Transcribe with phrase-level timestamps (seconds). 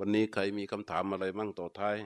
[0.00, 1.96] วันนี้ใครมีคำถามอะไรมั่งต่อท้าย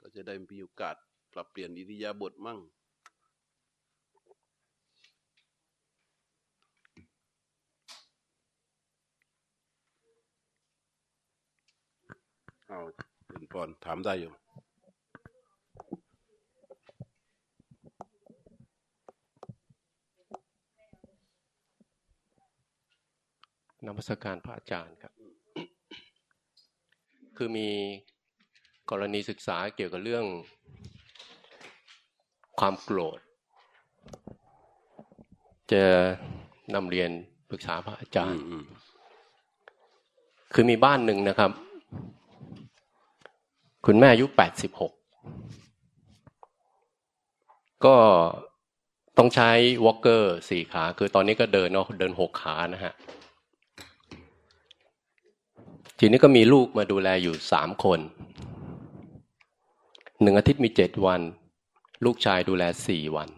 [0.00, 0.96] ก็จะได้มีโอกาส
[1.32, 2.58] ปรับเปลี่ยนอิริยาบถมั่ง
[12.68, 12.80] เอา
[13.26, 14.32] เป็นปอนถามได้อยู่
[23.84, 25.12] นมัสการพระอาจารย์ครับ
[27.36, 27.68] คือมี
[28.90, 30.24] กรณีศึกษาเกี่ยวกับเรื่อง
[32.58, 33.18] ความโกรธ
[35.72, 35.84] จะ
[36.74, 37.10] นำเรียน
[37.50, 38.42] ปรึกษาพระอาจารย์
[40.54, 41.50] คือมีบ้านหนึ่งนะครับ
[43.86, 44.92] คุณแม่อายุแปดสิบหก
[47.84, 47.96] ก็
[49.18, 49.50] ต้องใช้
[49.84, 52.92] walker สี่ขา คือตอนนี้ก็เดินเนาะเดินหกขานะฮะ
[55.98, 58.00] ทีนี้ก็มีลูกมาดูแลอยู่สามคน
[60.22, 61.20] หนึ่งอาทิตย์มีเจ็ดวัน
[62.04, 63.28] ลูกชายดูแลสี่วัน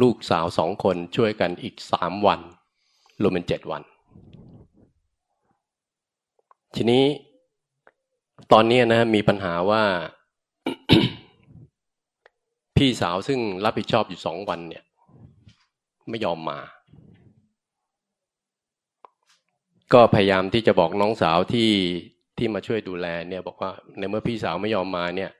[0.00, 2.40] ลูกสาวสองคนช่วยกันอีกสามวัน
[3.22, 3.82] รวมเป็นเจ็ดวัน
[6.74, 7.04] ทีนี้
[8.52, 9.82] ตอนนี้นะมีปัญหาว่า
[12.76, 14.84] พี่สาวซึ่งรับผิดชอบอยู่สองวันเนี่ย
[16.08, 16.58] ไม่ยอมมา
[19.94, 21.70] ก็พยายามที่จะบอกน้องสาวที่
[22.38, 25.30] ที่มาช่วยดูแลเนี่ยบอกว่าในเมื่อพี่สาวไม่ยอมมาเนี่ย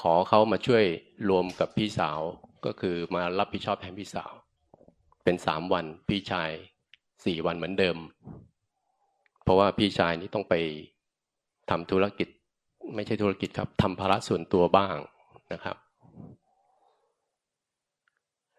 [0.00, 0.84] ขอเขามาช่วย
[1.30, 2.20] รวมกับพี่สาว
[2.66, 4.32] ก็คือมารับผิดชอบแทนพี่สาว
[5.24, 6.50] เป็นสามวันพี่ชาย
[7.24, 7.96] สี่วันเหมือนเดิม
[9.42, 10.54] เพราะว่าพี่ชายนี่ต้องไป
[11.70, 12.28] ทำธุรกิจ
[12.94, 14.96] ไม่ใช่ธุรกิจครับทำภาระส่วนตัวบ้าง
[15.52, 15.76] นะครับ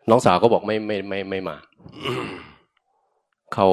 [0.10, 1.58] น้องสาวก็บอกไม่ไม่ไม่ไม่มา
[3.54, 3.68] เขา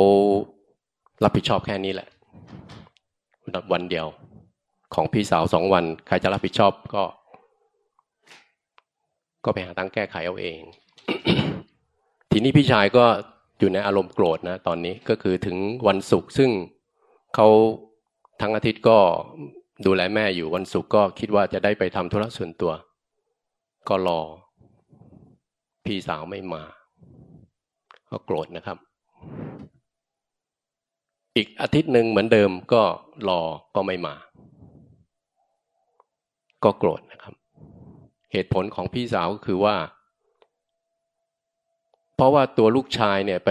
[1.25, 2.09] รับผิดชอบแค่นี้แหละ
[3.73, 4.07] วันเดียว
[4.95, 7.05] ของพี่สาวสองวัน ใครจะรับผิดชอบก็
[9.45, 10.61] ก็ไปหาตั้งแก้ไขเอาเอง
[12.31, 13.05] ทีนี้พี่ชายก็
[13.59, 15.57] อยู่ในอารมณ์โกรธนะตอนนี้ก็คือถึง
[15.89, 16.51] วันศุกร์ซึ่ง
[17.35, 17.49] เขา
[18.41, 18.99] ทั้งอาทิตย์ก็
[19.87, 22.73] ดูแลแม่อยู่วันศุกร์ก็คิดว่าจะได้ไปทำธุระส่วนตัว
[23.89, 24.21] ก็รอ
[25.85, 26.63] พี่สาวไม่มา
[28.11, 28.79] ก็โกรธนะครับ
[31.37, 32.83] อีกอาทิตย์หนึ่งเหมือนเดิมก็
[33.29, 33.41] รอ
[33.75, 34.15] ก็ไม่มา
[36.65, 37.35] ก็โกรธนะครับ
[38.33, 39.77] เหตุผลของพี่สาวก็คือว่า
[42.17, 43.51] เพราะว่าตัวลูกชายเนี่ยไป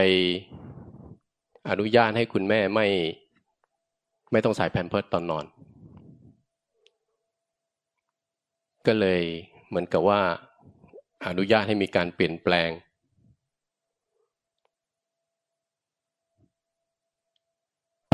[1.69, 2.87] อนุญาตให้คุณแม่ไม่
[4.31, 5.45] ไม่ต้องใส่แผ่นเพิร์ตตอนนอน
[8.87, 9.21] ก็เลย
[9.69, 10.21] เหมือนกับว่า
[11.27, 12.69] อนุญาตให้มีการเปลี่ยนแปลง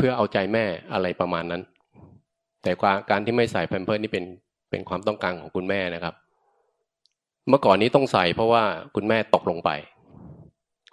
[0.02, 1.62] พื่อเอาใจแม่อะไรประมาณนั้น
[2.62, 2.72] แต่
[3.10, 4.24] การที่ไม่ใส่แพมเพิร์นี่เป็น
[4.70, 6.14] เป็นความต้องการของคุณแม่นะครับ
[7.48, 8.64] เมื่อก่อนนี้ต้องใส่เพราะว่า
[8.94, 9.70] คุณแม่ตกลงไป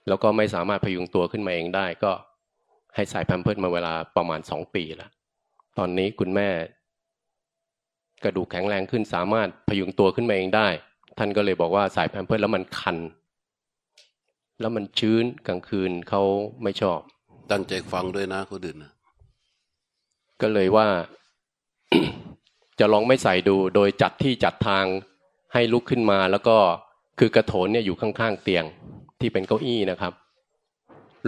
[0.07, 2.11] แล้วก็ไม่สามารถพยุงตัวขึ้นมาเองได้ก็
[2.95, 5.11] ให้ใส่แพมเพิร์มาเวลาประมาณสองปีแล้ว
[5.77, 6.49] ตอนนี้คุณแม่
[8.23, 10.67] กระดูกแข็งแรงขึ้นสามารถพยุงตัวขึ้นมาเองได้
[11.17, 12.97] ท่านก็เลยบอกว่าใส่แพมเพิร์แล้วมันคัน
[14.59, 16.21] แล้วมันชื้นกลางคืนเขา
[16.63, 16.99] ไม่ชอบ
[17.51, 18.91] ตั้งใจฟังด้วยนะคนอื่นนะ
[20.41, 20.87] ก็เลยว่า
[22.79, 24.85] จะลองไม่ใส่ดูโดยจัดที่จัดทาง
[25.53, 26.57] ให้ลุกขึ้นมา แล้วก็
[27.19, 28.65] คือกระโถนเนี่ยอยู่ข้างๆเตียง
[29.19, 30.13] ที่เป็นเก้าอี้นะครับ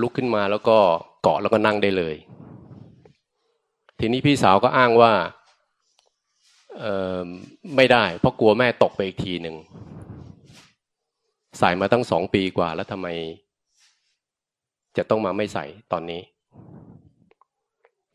[0.01, 0.77] ลุกขึ้นมาแล้วก็
[1.21, 2.15] เกาะแล้วก็นั่งได้เลย
[3.99, 5.13] ทีนี้พี่สาวก็อ้างว่า
[7.75, 9.55] ไม่ได้ เพราะกลัวแม่ตกไปอีกทีหนึ่ง
[11.59, 13.07] ใส่มาตั้งสองปีกว่าแล้วทำไม
[14.97, 16.21] จะต้องมาไม่ใส่ตอนนี้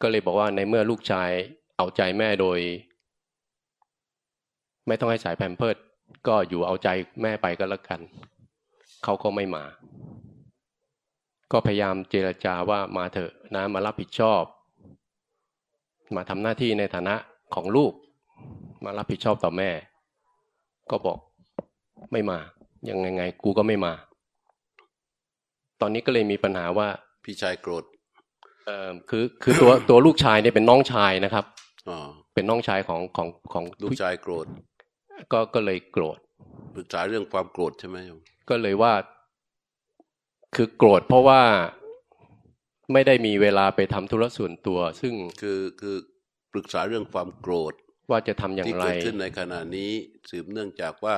[0.02, 1.30] ก็เลยบอกว่าในเมื่อลูกชาย
[1.76, 2.58] เอาใจแม่โดย
[4.86, 5.76] ไม่ต้องให้สายแพมเพิร์ด
[6.26, 6.88] ก็อยู่เอาใจ
[7.22, 8.00] แม่ไปก็แล้วกัน
[9.04, 9.64] เขาก็ไม่มา
[11.52, 14.42] ก็พยายามเจรจาว่ามาเถอะนะมารับผิดชอบ
[16.16, 17.14] มาทำหน้าที่ในฐานะ
[17.54, 17.92] ของลูก
[18.84, 19.70] มารับผิดชอบต่อแม่
[20.90, 21.18] ก็บอก
[22.12, 22.38] ไม่มา
[22.88, 23.92] ยังไงไง กูก็ไม่มา
[25.80, 26.88] ตอนนี้ก็เลยมีปัญหาว่า
[27.24, 27.84] พี่ชายโกรธ
[28.66, 31.44] เอ่อคือคือตัวตัวลูกชายเนี่ยเป็นน้องชายนะครับ
[31.88, 31.98] อ๋อ
[32.34, 34.46] เป็นน้องชายของของของลูกชายโกรธ
[35.32, 36.18] ก็ก็เลยโกรธ
[36.74, 38.20] ปรึกษาเรื่องความโกรธใช่ไหมโยม
[38.50, 38.92] ก็เลยว่า
[40.54, 41.42] คือโกรธเพราะว่า
[42.92, 45.96] ไม่ได้มีเวลาไปทำธุระส่วนตัว ซึ่งคือคือ
[46.52, 47.74] ปรึกษาเรื่องความโกรธ
[48.10, 49.90] ว่าจะทำอย่างไรที่เกิดขึ้นในขณะนี้
[50.30, 51.16] สืบเนื่องจากว่า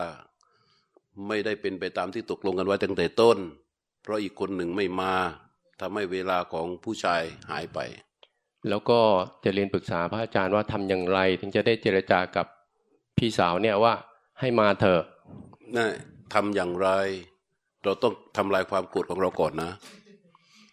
[1.28, 3.38] ไม่ได้เป็นไปตามที่ตกลงกันไว้ตั้งแต่ต้น
[4.02, 5.14] เพราะอีกคนหนึ่งไม่มา
[5.80, 7.78] ทำให้เวลาของผู้ชายหายไป
[8.68, 9.00] แล้วก็
[9.44, 12.46] จะเรียนปรึกษาพระอาจารย์ว่าทำอย่างไร ถึงจะได้เจรจากับ
[13.18, 13.94] พี่สาวเนี่ยว่า
[14.40, 15.02] ให้มาเถอะ
[15.76, 15.86] นี่
[16.34, 16.88] ทำอย่างไร
[17.84, 19.70] เราต้องทำลายความโกรธของเราก่อนนะ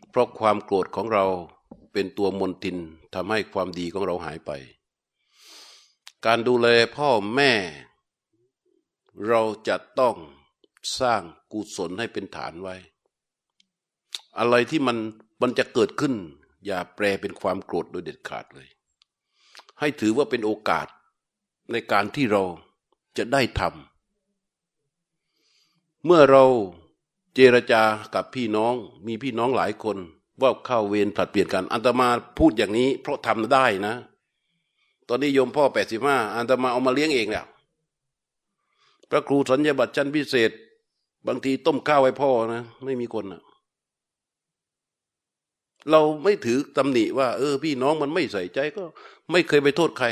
[0.10, 1.26] เพราะความโกรธของเรา
[1.94, 2.78] เป็นตัวมนทิน
[3.16, 4.52] ทำให้ความดีของเราหายไป
[6.26, 7.54] การดูแลพ่อแม่
[9.28, 10.16] เราจะต้อง
[11.00, 11.22] สร้าง
[11.52, 12.76] กุศลให้เป็นฐานไว้
[14.40, 14.98] อะไรที่มัน
[15.42, 16.14] มันจะเกิดขึ้น
[16.66, 18.68] อย่าแปลเป็นความโกรธโดยเด็ดขาดเลย
[19.80, 20.88] ให้ถือว่าเป็นโอกาส
[21.72, 22.44] ในการที่เรา
[23.18, 26.46] จะได้ทำเมื่อเรา
[27.36, 27.84] เจรจา
[28.16, 28.74] กับพี่น้อง
[29.08, 29.98] มีพี่น้องหลายคน
[30.42, 32.08] ว่าเข้าเวรผลัดเปลี่ยนกันอันตมา
[32.40, 33.96] พูดอย่างนี้ เพราะทำได้นะ
[35.08, 37.48] ตอนนี้โยมพ่อแปดสิบห้าอันตมาเอามาเลี้ยงเองแล้ว
[39.10, 40.52] พระครูสัญญาบัตรชั้นพิเศษ
[41.28, 43.42] บางทีต้มข้าวไว้พ่อนะ ไม่มีคนนะ
[45.90, 48.84] เราไม่ถือตำหนิว่า เออ พี่น้องมันไม่ใส่ใจก็
[49.32, 50.08] ไม่เคยไปโทษใคร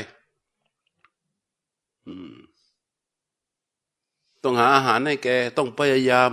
[4.42, 6.30] ต้องหาอาหารให้แกต้องพยายาม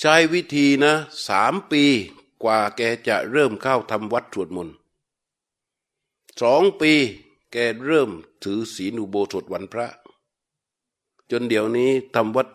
[0.00, 0.94] ใช้วิธีนะ
[1.28, 1.84] สามปี
[2.42, 4.74] กว่าแกจะเริ่มเข้าทำวัดสวดมนต์
[6.42, 6.92] สองปี
[7.52, 7.56] แก
[7.86, 8.10] เริ่ม
[8.44, 9.86] ถือศีลอุโบสถวันพระ
[11.30, 12.46] จนเดี๋ยวนี้ทำวัด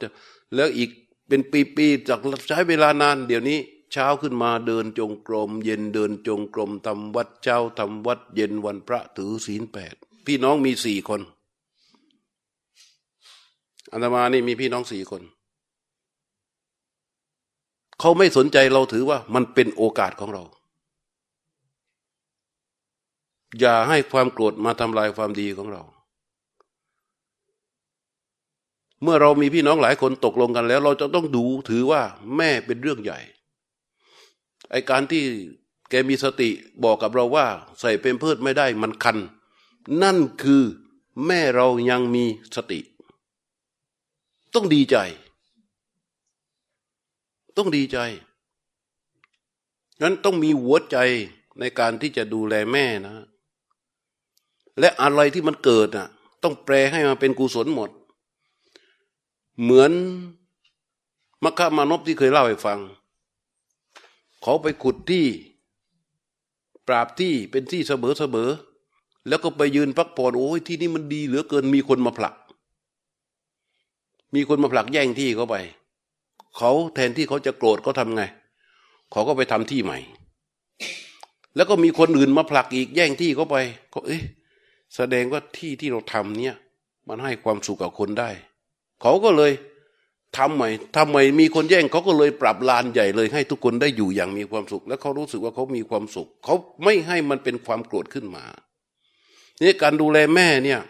[0.56, 0.90] แล้วอีก
[1.28, 1.42] เป็น
[1.76, 3.60] ปีๆจากใช้เวลานาน เดี๋ยวนี้
[3.94, 9.96] เช้าขึ้นมาเดินจงกรม เย็นเดินจงกรมทำวัดเช้าทำวัดเย็นวันพระถือศีลแปด
[10.26, 11.22] พี่น้องมีสี่คน
[13.92, 15.22] อันตมานี่มีพี่น้องสี่คน
[18.00, 20.44] เขาไม่สนใจเราถือว่ามันเป็นโอกาสของเรา
[23.60, 25.84] อย่าให้ความโกรธมาทำลายความดีของเรา
[29.04, 32.02] เมื่อเรามีพี่น้องหลายคนตกลงกันแล้ว เราจะต้องดูถือว่า
[32.38, 33.20] แม่เป็นเรื่องใหญ่
[34.72, 35.24] ไอการที่
[35.90, 36.50] แกมีสติ
[36.84, 37.48] บอกกับเราว่า
[37.80, 39.18] ใส่เป็นเพิดไม่ได้มันคัน
[40.04, 40.64] นั่นคือ
[41.26, 42.26] แม่เรายังมี
[42.56, 42.80] สติ
[44.54, 44.98] ต้องดีใจ
[47.58, 47.98] ต้องดีใจ
[50.02, 50.98] นั้นต้องมีหัวใจ
[51.60, 53.16] ในการที่จะดูแลแม่นะ
[54.80, 56.08] และอะไรที่มันเกิดอะ
[56.44, 57.90] ต้องแปลให้มันเป็นกุศลหมด
[59.62, 59.92] เหมือน
[61.44, 62.80] มัคคามานพที่เคยเล่าให้ฟัง
[64.44, 65.26] เขาไปขุดที่
[66.88, 68.50] ปราบที่เป็นที่เสมอเสมอ
[69.28, 72.36] แล้วก็ไปยืนพักผ่อนโอ้ยที่นี่มันดีเหลือเกินมีคนมาผลัก
[74.36, 75.56] มีคนมาผลักแย่งที่เขาไป
[76.58, 78.24] เขาแทนที่เขาจะโกรธเขาทำไง
[79.12, 79.98] เขาก็ไปทำที่ใหม่
[81.56, 83.56] แล้วก็มีคนอื่นมาผลักอีกแย่งที่เขาไป
[83.94, 84.24] ก็เอ๊ะ
[84.96, 86.56] แสดงว่าที่ที่เราทำเนี่ย
[87.08, 88.30] มันให้ความสุขกับคนได้
[89.02, 89.52] เขาก็เลย
[90.38, 98.46] ทำใหม่ทำใหม่มีคนแย่งเขาก็เลยปรับลานใหญ่เลย ให้ทุกคนได้อยู่อย่างมีความสุข แล้วเขารู้สึกว่าเขามีความสุข เขาไม่ให้มันเป็นความโกรธขึ้นมา
[99.62, 100.82] นี่การดูแลแม่เนี่ย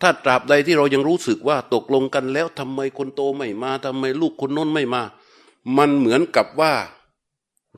[0.00, 5.02] ถ้าตราบใดที่เรายังรู้สึกว่าตกลงกันแล้วทำไมคนโตไม่มาทำไมลูกคนน้นไม่มา
[5.78, 6.72] มันเหมือนกับว่า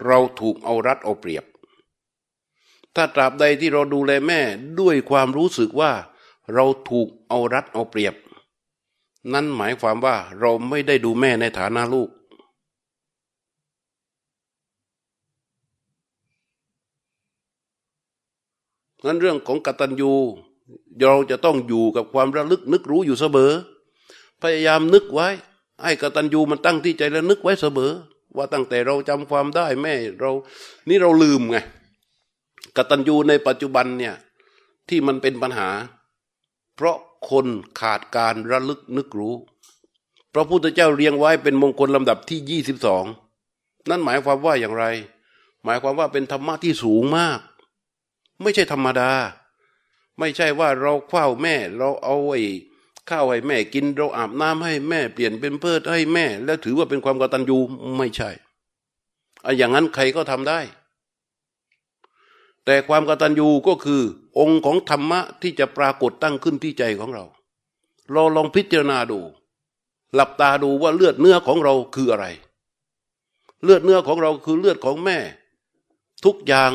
[0.07, 1.45] เราถูกเอารัดเอาเปรียบ
[2.97, 4.41] ถ้าตราบใดที่เราดูแลแม่
[4.81, 5.93] ด้วยความรู้สึกว่า
[6.55, 8.15] เราถูกเอารัดเอาเปรียบ
[9.31, 12.11] นั่นหมายความว่าเราไม่ได้ดูแม่ในฐานะลูก
[19.07, 20.13] นั้นเรื่องของกตัญญู
[21.09, 23.53] เราจะต้องอยู่กับความระลึกนึกรู้อยู่เสมอ
[24.43, 25.29] พยายามนึกไว้
[25.83, 27.93] ให้กตัญญูมันตั้งที่ใจแล้วนึกไว้เสมอ
[28.37, 30.33] ว่าตั้งแต่เราจำความได้แม่เรา
[30.89, 31.59] นี่เราลืมไง
[32.77, 34.15] กตัญญูในปัจจุบันเนี่ย
[34.89, 35.69] ที่มันเป็นปัญหา
[36.77, 36.97] เพราะ
[37.31, 37.47] คน
[37.81, 39.35] ขาดการระลึกนึกรู้
[40.35, 43.05] พระพุทธเจ้าเรียงไว้เป็นมงคลลำดับที่ยี่สิบสอง
[43.89, 44.85] นั่นหมายความว่าอย่างไร
[45.65, 47.41] หมายความว่าเป็นธรรมะที่สูงมาก
[48.43, 49.11] ไม่ใช่ธรรมดา
[50.19, 52.43] ไม่ใช่ว่าเราเฝ้าวแม่ เราเอาไอ้
[53.11, 57.59] ข้าวให้แม่กินเราอาบน้ำให้แม่เปลี่ยนเป็นเพิดให้แม่ แล้วถือว่าเป็นความกตัญญู
[57.99, 58.31] ไม่ใช่
[59.45, 60.61] ออย่างนั้นใครก็ทำได้
[62.65, 64.03] แต่ความกตัญญูก็คือ
[64.39, 67.25] องค์ของธรรมะที่จะปรากฏตั้งขึ้นที่ใจของเรา
[68.13, 69.21] เราลองพิจารณาดู
[70.15, 72.27] หลับตาดูว่าเลือดเนื้อของเราคืออะไร
[73.63, 75.19] เลือดเนื้อของเราคือเลือดของแม่
[76.25, 76.73] ทุกอย่าง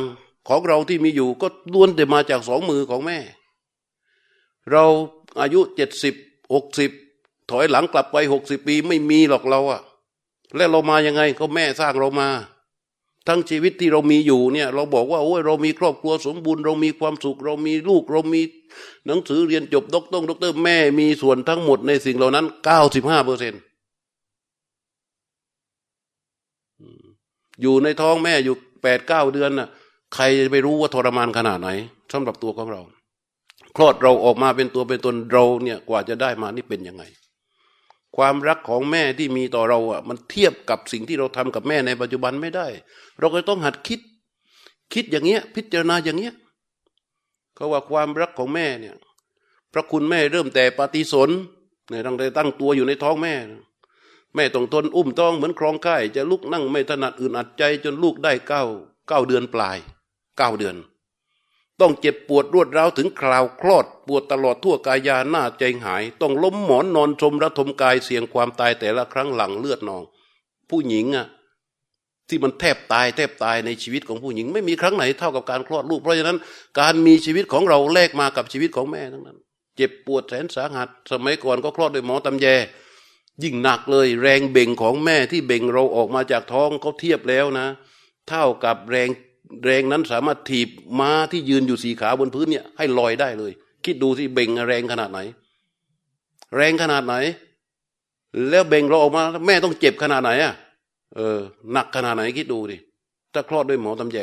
[0.48, 3.20] ของเราที่มีอยู่ก็ล้วนแต่มาจากสองมือของแม่
[4.72, 4.84] เรา
[5.40, 6.16] อายุเจ็ดสิบ
[6.54, 6.92] หกสิบ
[7.52, 9.82] ถอยหลังกลับไปหกสิบปีไม่มีหรอกเราอะ
[10.56, 12.30] และเรามายังไงก็แม่สร้างเรามา
[13.28, 18.42] ทั้งชีวิตที่เรามีอยู่เนี่ยเราบอกว่าโอ้ยเรามีครอบครัวสมบูรณ์เรามีความสุขเรามีลูกเรามี
[19.08, 23.54] หนังสือเรียนจบด็อกเตอร์ด็อกเตอร์แม่มีส่วนทั้งหมดในสิ่งเหล่านั้นเก้าสิบห้าเปอร์เซ็นต์
[27.62, 29.70] อยู่ในท้องแม่อยู่แปดเก้าเดือนน่ะ
[30.16, 31.70] ใครจะไปรู้ว่าทรมานขนาดไหน
[32.14, 32.82] สำหรับตัวของเรา
[33.76, 37.04] คลอดเราออกมาเป็นตัวเป็นตนเราเนี่ยกว่าจะได้มานี่เป็นยังไง
[38.18, 42.68] ความรักของแม่ที่มีต่อเราอะมันเทียบกับสิ่งที่เราทำกับแม่ในปัจจุบันไม่ได้
[43.20, 44.00] เราก็ต้องหัดคิด
[44.94, 46.34] คิดอย่างเงี้ย พิจารณาอย่างเงี้ย
[47.56, 48.96] เขาว่าความรักของแม่เนี่ย
[49.74, 51.30] พระคุณแม่เริ่มแต่ปฏิสน
[51.90, 53.36] เนี่ยตั้งแต่ตั้งตัวอยู่ในท้องแม่
[54.36, 58.64] แม่ต้องทนอุ้มต้องเหมือนครองไข่จะลุกนั่งไม่ถนัดอื่นอัดใจจนลูกได้เก้า
[59.08, 59.78] เก้าเดือนปลาย
[60.38, 60.76] เก้าเดือน
[61.82, 70.04] ต้องเจ็บปวดรวดร้าวถึงคราวคลอด ปวดตลอดทั่วกายาหน้าใจหาย ต้องล้มหมอนนอนชมระทมกายเสี่ยงความตายแต่ละครั้งหลังเลือดนอง
[70.70, 71.28] ผู้หญิงอะ
[72.30, 76.38] ที่มันแทบตายแทบตายในชีวิตของผู้หญิง ไม่มีครั้งไหนเท่ากับการคลอดลูกเพราะฉะนั้น
[76.80, 79.38] การมีชีวิตของเราแลกมากับชีวิตของแม่ทั้งนั้น
[79.78, 82.48] เจ็บปวดแสนสาหัส สมัยก่อนก็คลอดโดยหมอตำแย
[83.44, 87.68] ยิ่งหนักเลย แรงเบ่งของแม่ที่เบ่งเราออกมาจากท้องเขาเทียบแล้วนะ
[88.30, 89.10] เท่ากับแรง
[89.64, 93.52] แรงนั้นสามารถถีบม้าที่ยืนอยู่สีขาบนพื้นเนี่ย ให้ลอยได้เลย
[93.86, 95.20] คิดดูสิเบ่งแรงขนาดไหน
[96.56, 97.16] แรงขนาดไหน
[98.50, 100.54] แล้วเบ่งเราออกมา แม่ต้องเจ็บขนาดไหนอะ
[101.16, 101.40] เออ
[101.72, 102.78] หนักขนาดไหนคิดดูดิ
[103.34, 104.20] ถ้าคลอดด้วยหมอตำแย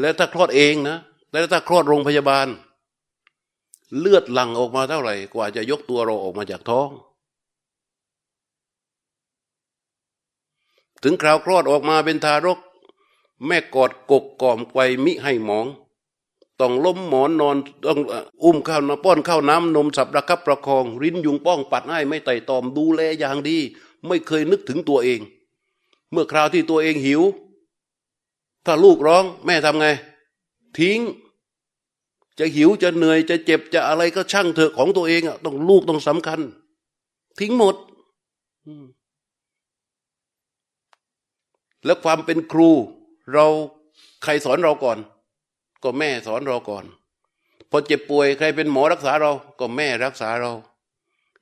[0.00, 0.96] แล้วถ้าคลอดเองนะ
[1.30, 2.46] แล้วถ้าคลอดโรงพยาบาล
[3.98, 6.90] เลือดหลั่งออกมาเท่าไหร่ กว่าจะยกตัวเราออกมาจากท้อง
[11.02, 12.58] ถึงคราวคลอดออกมาเป็นทารก
[13.46, 15.66] แม่กอดกกก่อมไกวมิให้หมอง
[16.60, 17.56] ต้องล้มหมอนนอน
[17.86, 17.98] ต้อง
[18.44, 23.58] อุ้มข้าวน้ำป้อนข้าวน้ำนมสับระคับประคอง ริ้นยุงป้องปัดให้ไม่ไต่ตอมดูแลอย่างดี
[24.06, 25.20] ไม่เคยนึกถึงตัวเอง
[26.12, 27.22] เมื่อคราวที่ตัวเองหิว
[28.66, 29.86] ถ้าลูกร้องแม่ทำไง
[30.78, 31.00] ทิ้ง
[32.38, 36.40] จะหิวจะเหนื่อยจะเจ็บจะอะไรก็ช่างเถอะของตัวเองอะต้องลูกต้องสำคัญ
[37.38, 37.76] ทิ้งหมด
[41.84, 42.70] แล้วความเป็นครู
[43.32, 43.46] เรา
[44.22, 44.98] ใครสอนเราก่อน
[45.82, 46.84] ก็แม่สอนเราก่อน
[47.70, 50.52] พอเจ็บป่วยใครเป็นหมอรักษาเราก็แม่รักษาเรา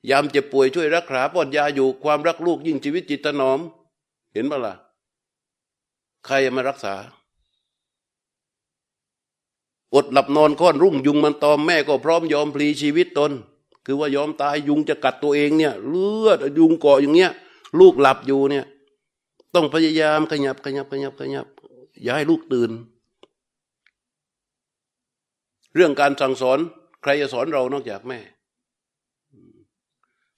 [0.09, 3.59] ยามเจ็บป่วยช่วยรักษาป้อนยาอยู่ความรักลูกยิ่งชีวิตจิตตนอม
[4.33, 4.73] เห็นปะล่ะ
[6.25, 6.95] ใครมารักษา
[9.95, 13.31] อดหลับนอนค้อนรุ่งยุงมันตอมแม่ก็พร้อมยอมพลีชีวิตตน
[13.85, 17.31] คือว่ายอมตายยุงจะกัดตัวเองเนี่ย เลือดยุงเกาะอย่างเงี้ย
[17.79, 18.65] ลูกหลับอยู่เนี่ย
[19.53, 21.47] ต้องพยายามขยับขยับขยับขยับ
[22.01, 22.71] อย่าให้ลูกตื่น
[25.75, 26.59] เรื่องการสั่งสอน
[27.01, 28.19] ใครจะสอนเรานอกจากแม่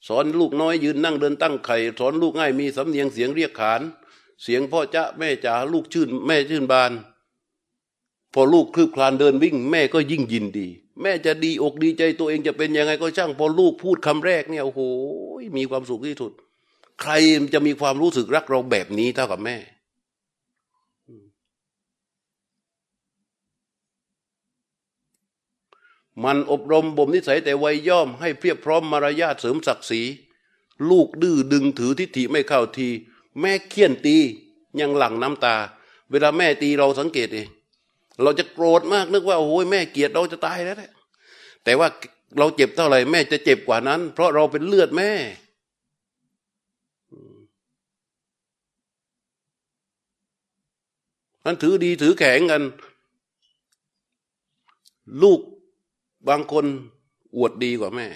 [0.08, 3.82] สอนลูกน้อยยืนนั่งเดินตั้งไข่สอนลูกง่ายมีสำเนียงเสียงเรียกขาน
[4.44, 6.92] เสียงพ่อจ้าแม่จ๋าลูกชื่น แม่ชื่นบาน
[8.34, 10.68] พอลูกคลืบคลานเดินวิ่ง แม่ก็ยิ่งยินดี
[11.02, 14.82] แม่จะดีอกดีใจตัวเองจะเป็นยังไงก็ช่าง พอลูกพูดคำแรกเนี่ยโอ้โห
[15.58, 16.32] มีความสุขที่สุด
[17.02, 17.12] ใคร
[17.54, 19.58] จะมีความรู้สึกรักเราแบบนี้เท่ากับแม่
[26.24, 30.02] มันอบรมบ่มนิสัยแต่วัยย่อมให้เพียบพร้อมมารยาทเสริมศักดิ์ศรี
[30.90, 32.90] ลูกดื้อดึงถือทิฏฐิไม่เข้าที
[33.42, 34.18] แม่เคี่ยนตี
[34.80, 35.56] ยังหลั่งน้ำตา
[36.12, 37.48] เวลาแม่ตีเราสังเกตเอง
[38.22, 40.92] เราจะโกรธมากนึกว่าโอ้ยแม่เกลียดเราจะตายแล้วแหละ
[41.64, 41.88] แต่ว่า
[42.38, 45.12] เราเจ็บเท่าไหร่แม่จะเจ็บกว่านั้น เพราะเราเป็นเลือดแม่
[51.46, 52.64] มันถือดีถือแข็งกัน
[55.24, 55.40] ลูก
[56.28, 56.66] บางคน
[57.36, 58.08] อวดดีกว่าแม่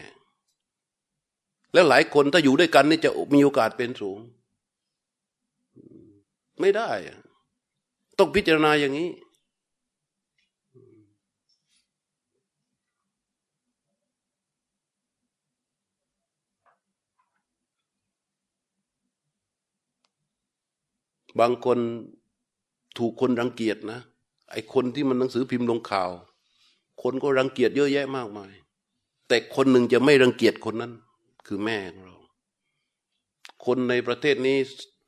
[1.74, 4.18] แล้วหลายคนถ้าอยู่ด้วยกันนี่จะมีโอกาสเป็นสูง
[6.62, 6.90] ไม่ได้
[8.18, 9.10] ต้องพิจารณาอย่างนี้
[21.40, 21.80] บางคน
[22.98, 24.00] ถูกคนรังเกียจนะ
[24.52, 26.10] ไอ้คนที่มันหนังสือพิมพ์ลงข่าว
[27.02, 28.52] คนก็รังเกียจเยอะแยะมากมาย
[29.28, 30.94] แต่คนหนึ่งจะไม่รังเกียจคนนั้น
[31.48, 32.18] คือแม่ของเรา
[33.66, 34.58] คนในประเทศนี้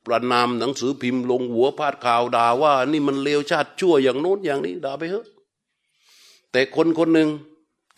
[0.06, 5.26] ประนามหนังสือพิมพ์ลงหัวพาดข่าวด่าว่า นี่มันเลวชาติชั่วอย่างโน้นอย่างนี้ด่าไปเถอะ
[6.52, 7.28] แต่คนคนหนึ่ง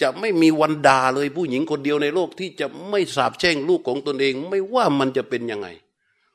[0.03, 5.69] จะไม่มีวันด่าเลยผู้หญิงคนเดียวในโลกที่จะไม่สาบแช่งลูกของตนเอง ไม่ว่ามันจะเป็นยังไง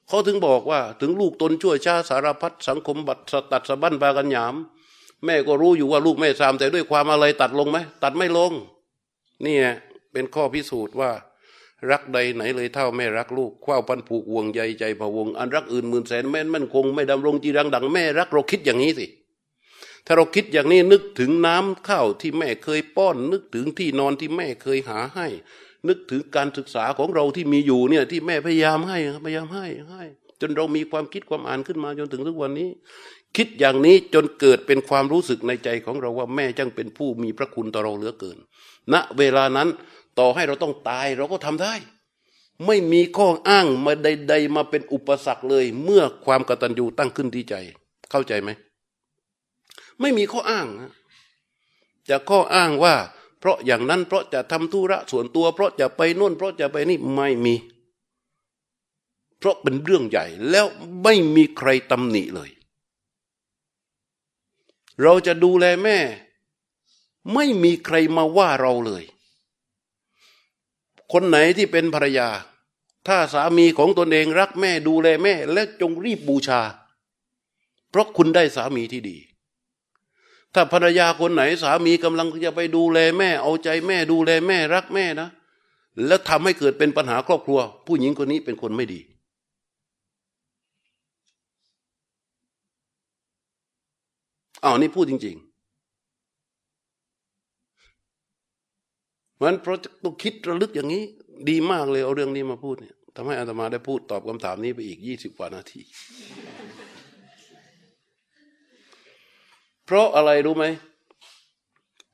[0.07, 4.55] เขาถึงบอกว่า ถึงลูกตนชั่วช้าสารพัดสังคมบัตรสตัดสะบั้นปากันหยาม
[5.25, 8.51] แม่ก็รู้อยู่ว่าลูกแม่ซามแต่ด้วยความอะไรตัดลงไหมตัดไม่ลง
[9.45, 9.57] นี่
[10.11, 11.11] เป็นข้อพิสูจน์ว่า
[11.91, 19.07] รักใดไหนเลยเท่าแม่รักลูกข้าวพันผูกห่วงใยใจพะวง อันรักอื่นหมื่นแสนแม่นมั่นคงไม่ดำรงจีรังดังแม่รักเราคิดอย่างนี้สิ
[20.05, 25.27] ถ้าเราคิดอย่างนี้นึกถึงน้ำข้าวที่แม่เคยป้อน นึกถึงที่นอนที่แม่เคยหาให้
[25.87, 30.03] นึกถึงการศึกษาของเราที่มีอยู่เนี่ยที่แม่พยายามให้พยายามให้ให้
[30.41, 32.69] จนเรามีความคิดความอ่านขึ้นมาจนถึงทุกวันนี้
[33.35, 38.37] คิดอย่างนี้จนเกิดเป็นความรู้สึกในใจของเราว่าแม่จังเป็นผู้มีพระคุณต่อเราเหลือเกิน
[38.93, 39.67] ณนะเวลานั้น
[40.19, 41.73] ต่อให้เราต้องตายเราก็ทำได้
[42.65, 47.55] ไม่มีข้ออ้างมาใด ๆ มาเป็นอุปสรรคเลย เมื่อความกตัญญูตั้งขึ้นที่ใจ
[48.11, 48.49] เข้าใจไหม
[50.01, 50.91] ไม่มีข้ออ้างนะ
[52.09, 52.95] จะข้ออ้างว่า
[53.39, 57.55] เพราะอย่างนั้นเพราะจะทำธุระส่วนตัว เพราะจะไปน่นเพราะจะไปนี่ไม่มี
[59.39, 60.65] เพราะเป็นเรื่องใหญ่แล้ว
[61.03, 62.49] ไม่มีใครตำหนิเลย
[65.01, 65.97] เราจะดูแลแม่
[67.33, 69.03] ไม่มีใครมาว่าเราเลย
[71.11, 72.29] คนไหนที่เป็นภรรยา
[73.07, 76.61] ถ้าสามีของตนเองรักแม่ดูแลแม่ และจงรีบบูชา
[77.89, 79.17] เพราะคุณได้สามีที่ดี
[80.53, 85.29] ถ้าภรรยาคนไหนสามีกำลังจะไปดูแลแม่ เอาใจแม่ดูแลแม่รักแม่นะ
[86.07, 88.99] แล้วทำให้เกิดเป็นปัญหาครอบครัว ผู้หญิงคนนี้เป็นคนไม่ดี
[94.63, 95.47] อ้าวนี่พูดจริงๆ
[99.41, 101.03] มันเพราะต้องคิดระลึกอย่างนี้
[101.49, 105.81] ดีมากเลยเอาเรื่องนี้มาพูดเนี่ยทำให้อาตมาได้พูดตอบคำถามนี้ไปอีกยี่สิบกว่านาที
[109.85, 110.65] เพราะอะไรรู้ไหม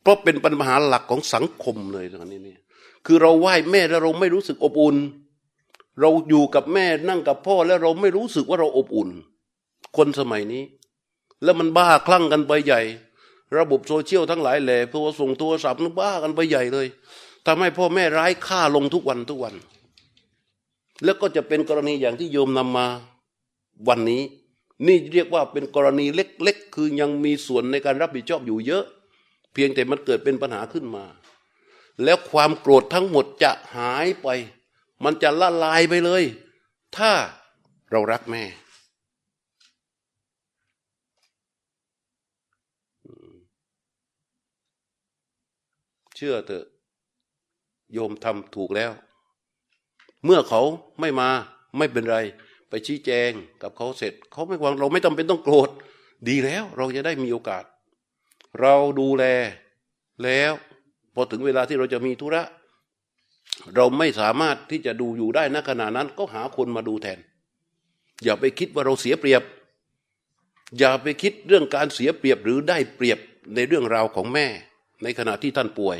[0.01, 2.57] เพราะเป็นปัญหาหลักของสังคมเลยตอนนี้นี่
[3.05, 4.97] คือเราไหว้แม่แล้วเราไม่รู้สึกอบอุ่น
[6.01, 9.09] เราอยู่กับแม่นั่งกับพ่อแล้วเราไม่รู้สึกว่าเราอบอุ่น
[9.97, 10.63] คนสมัยนี้
[11.43, 12.81] แล้วมันบ้าคลั่งกันไปใหญ่
[13.57, 16.87] ระบบโซเชียลทั้งหลายแหล่พวส่งโทรศัพท์นบ้ากันไปใหญ่เลย
[17.45, 19.55] ทำให้พ่อแม่ร้ายค่าลงทุกวันทุกวัน
[21.03, 22.87] แล้วก็จะเป็นกรณีอย่างที่โยมนำมา
[23.87, 24.23] วันนี้
[24.87, 28.85] นี่เรียกว่าเป็นกรณีเล็กๆ คือยังมีส่วนในการรับผิดชอบอยู่เยอะ
[29.53, 31.05] เพียงแต่มันเกิดเป็นปัญหาขึ้นมา
[32.03, 34.27] แล้วความโกรธทั้งหมดจะหายไป
[35.03, 36.23] มันจะละลายไปเลย
[36.97, 37.11] ถ้า
[37.91, 38.43] เรารักแม่
[46.15, 46.65] เชื่อเถอะ
[47.93, 48.91] โยมทำถูกแล้ว
[50.25, 50.61] เมื่อเขา
[50.99, 51.29] ไม่มา
[51.77, 52.17] ไม่เป็นไร
[52.69, 55.69] ไปชี้แจงกับเขาเสร็จ เขาไม่วางเราไม่จาเป็นต้องโกรธ
[56.29, 57.63] ดีแล้ว เราจะได้มีโอกาส
[58.61, 59.23] เราดูแล
[60.23, 60.51] แล้ว
[61.13, 62.43] พอถึงเวลาที่เราจะมีธุระ
[63.75, 67.19] เราไม่สามารถที่จะดูอยู่ได้ณขณะนั้น ก็หาคนมาดูแทน
[68.23, 69.43] อย่าไปคิดว่าเราเสียเปรียบ
[70.77, 73.19] อย่าไปคิดเรื่องการเสียเปรียบหรือได้เปรียบ
[73.55, 74.47] ในเรื่องราวของแม่
[75.03, 75.99] ในขณะที่ท่านป่วย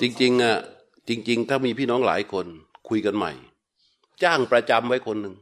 [0.00, 0.56] จริง ๆอะ
[1.08, 2.46] จริง ๆ ถ้ามีพี่น้องหลายคน
[2.88, 3.32] คุยกันใหม่
[4.22, 5.34] จ้างประจำไว้คนหนึ่ง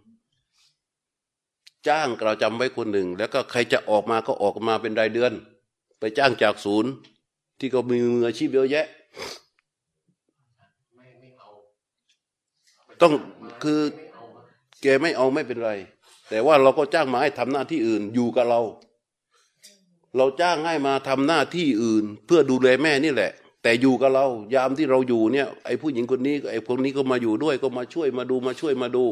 [1.89, 5.33] จ้างเราจำไว้คนหนึ่ง แล้วก็ใครจะออกมาก็ออกมาเป็นรายเดือน
[5.99, 6.91] ไปจ้างจากศูนย์
[7.59, 8.87] ที่ก็มีมืออาชีพเยอะแยะ
[13.01, 13.13] ต้อง
[13.63, 13.81] คือ
[14.83, 15.73] แกไม่เอาไม่เป็นไร
[16.29, 18.61] แต่ว่าเราก็จ้างมาให้ทำหน้าที่อื่นอยู่กับเรา
[20.17, 29.05] เราจ้างให้มาทำหน้าที่อื่น เพื่อดูแลแม่นี่แหละ แต่อยู่กับเรา ยามที่เราอยู่เนี่ยไอ้ผู้หญิงคนนี้ไอ้คนนี้ก็มาอยู่ด้วยก็มาช่วยมาดูมาช่วยมาดู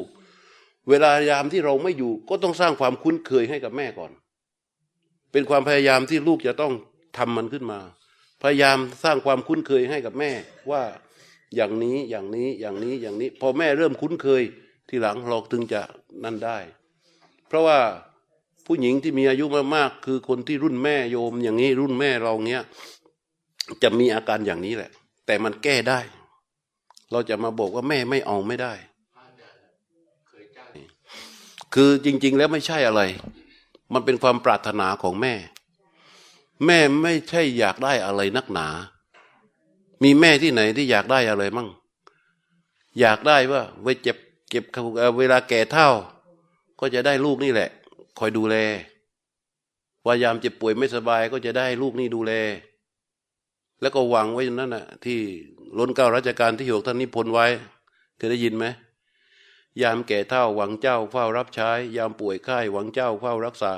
[0.88, 4.12] เวลายามที่เราไม่อยู่ ก็ต้องสร้างความคุ้นเคยให้กับแม่ก่อน
[5.32, 6.72] เป็นความพยายามที่ลูกจะต้อง
[7.16, 7.80] ทำมันขึ้นมา
[8.42, 10.30] พยายามสร้างความคุ้นเคยให้กับแม่
[10.70, 10.82] ว่า
[11.54, 14.42] อย่างนี้อย่างนี้อย่างนี้อย่างนี้ พอแม่เริ่มคุ้นเคย
[14.88, 15.82] ทีหลังเราถึงจะ
[16.24, 16.58] นั่นได้
[17.48, 17.78] เพราะว่า
[18.66, 22.62] ผู้หญิงที่มีอายุมากๆ คือคนที่รุ่นแม่โยมอย่างนี้รุ่นแม่เราเนี้ย
[23.82, 24.90] จะมีอาการอย่างนี้แหละ
[25.26, 26.00] แต่มันแก้ได้
[27.12, 28.72] เราจะมาบอกว่าแม่ไม่เอาไม่ได้
[31.74, 33.02] คือจริง ๆ แล้วไม่ใช่อะไร
[33.92, 35.34] มันเป็นความปรารถนาของแม่
[36.66, 38.68] แม่ไม่ใช่อยากได้อะไรนักหนา
[40.02, 41.68] มีแม่ที่ไหนที่อยากได้อะไรมั่ง
[43.00, 44.16] อยากได้ว่าไว้เจ็บ
[44.50, 44.64] เก็บ
[45.18, 45.88] เวลาแก่เท่า
[46.80, 47.70] ก็จะได้ลูกนี่แหละ
[48.18, 48.56] คอยดูแล
[50.06, 52.32] วายามเจ็บป่วยไม่สบายก็จะได้ลูกนี่ดูแล
[53.80, 55.18] แล้วก็วางไว้นั่นน่ะ ที่
[55.78, 57.46] ล้นเก้าราชการที่หกท่านนิพนธ์ไว้
[58.16, 58.64] เคยได้ยินไหม
[59.82, 63.74] ยามแก่เท่าหวังเจ้าเฝ้ารับใช้ ยามป่วยไข้หวังเจ้าเฝ้ารักษา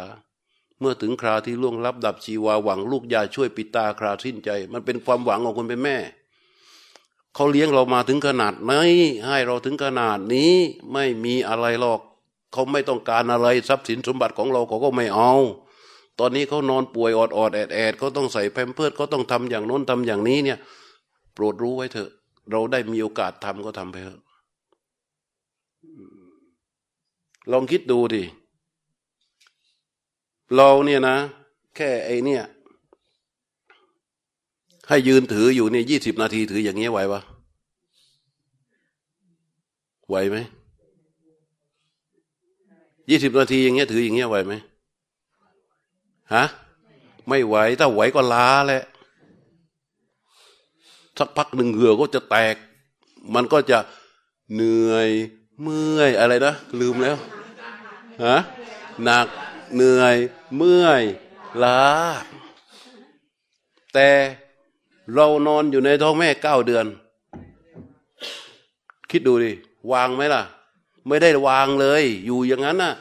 [0.80, 5.96] เมื่อถึงคราที่ล่วงลับดับชีวาหวังลูกยาช่วยปิดตาคราสิ้นใจ มันเป็นความหวังของคนเป็นแม่
[7.34, 8.72] เขาเลี้ยงเรามาถึงขนาดไหน
[9.26, 10.52] ให้เราถึงขนาดนี้
[10.92, 12.00] ไม่มีอะไรหรอก
[12.52, 15.32] เขาไม่ต้องการอะไรทรัพย์สินสมบัติของเราเขาก็ไม่เอา
[16.18, 20.58] ตอนนี้เขานอนป่วยอดอดแอดแอดเขาต้องใส่แพมเพิร์ดเขาต้องทำอย่างโน้นทำอย่างนี้เนี่ย
[21.34, 22.10] โปรดรู้ไว้เถอะ
[22.50, 24.20] เราได้มีโอกาสทำก็ทำไปเถอะ
[27.52, 28.22] ลองคิดดูดิ
[30.56, 31.16] เราเนี่ยนะ
[31.76, 32.44] แค่ไอเนี่ย
[34.88, 37.20] ให้ยืนถืออยู่เนี่ยยี่สิบนาทีถืออย่างเงี้ยไหวปะ
[40.08, 40.36] ไหวไหม
[43.10, 44.54] ยี่สิบนาทีอย่างเงี้ยถืออย่างเงี้ยไหวไหม
[46.34, 46.44] ฮะ
[47.28, 48.82] ไม่ไหวถ้าไหวก็ล้าแหละ
[51.18, 52.56] สักพักหนึ่งเหงื่อก็จะแตก
[53.34, 53.78] มันก็จะ
[54.54, 55.08] เหนื่อย
[55.62, 57.16] เมื่อยอะไรนะลืมแล้ว
[58.24, 58.36] ฮะ
[59.04, 59.26] หนัก
[59.74, 60.16] เหนื่อย
[60.56, 61.02] เมื่อย
[61.64, 61.80] ล้า
[63.94, 64.08] แต่
[65.14, 66.86] เรานอนอยู่ในท้องแม่เก้าเดือน
[69.10, 69.52] คิดดูดิ
[69.92, 70.42] วางไหมล่ะ
[71.08, 72.94] ไม่ได้วางเลย อยู่อย่างนั้นน่ะ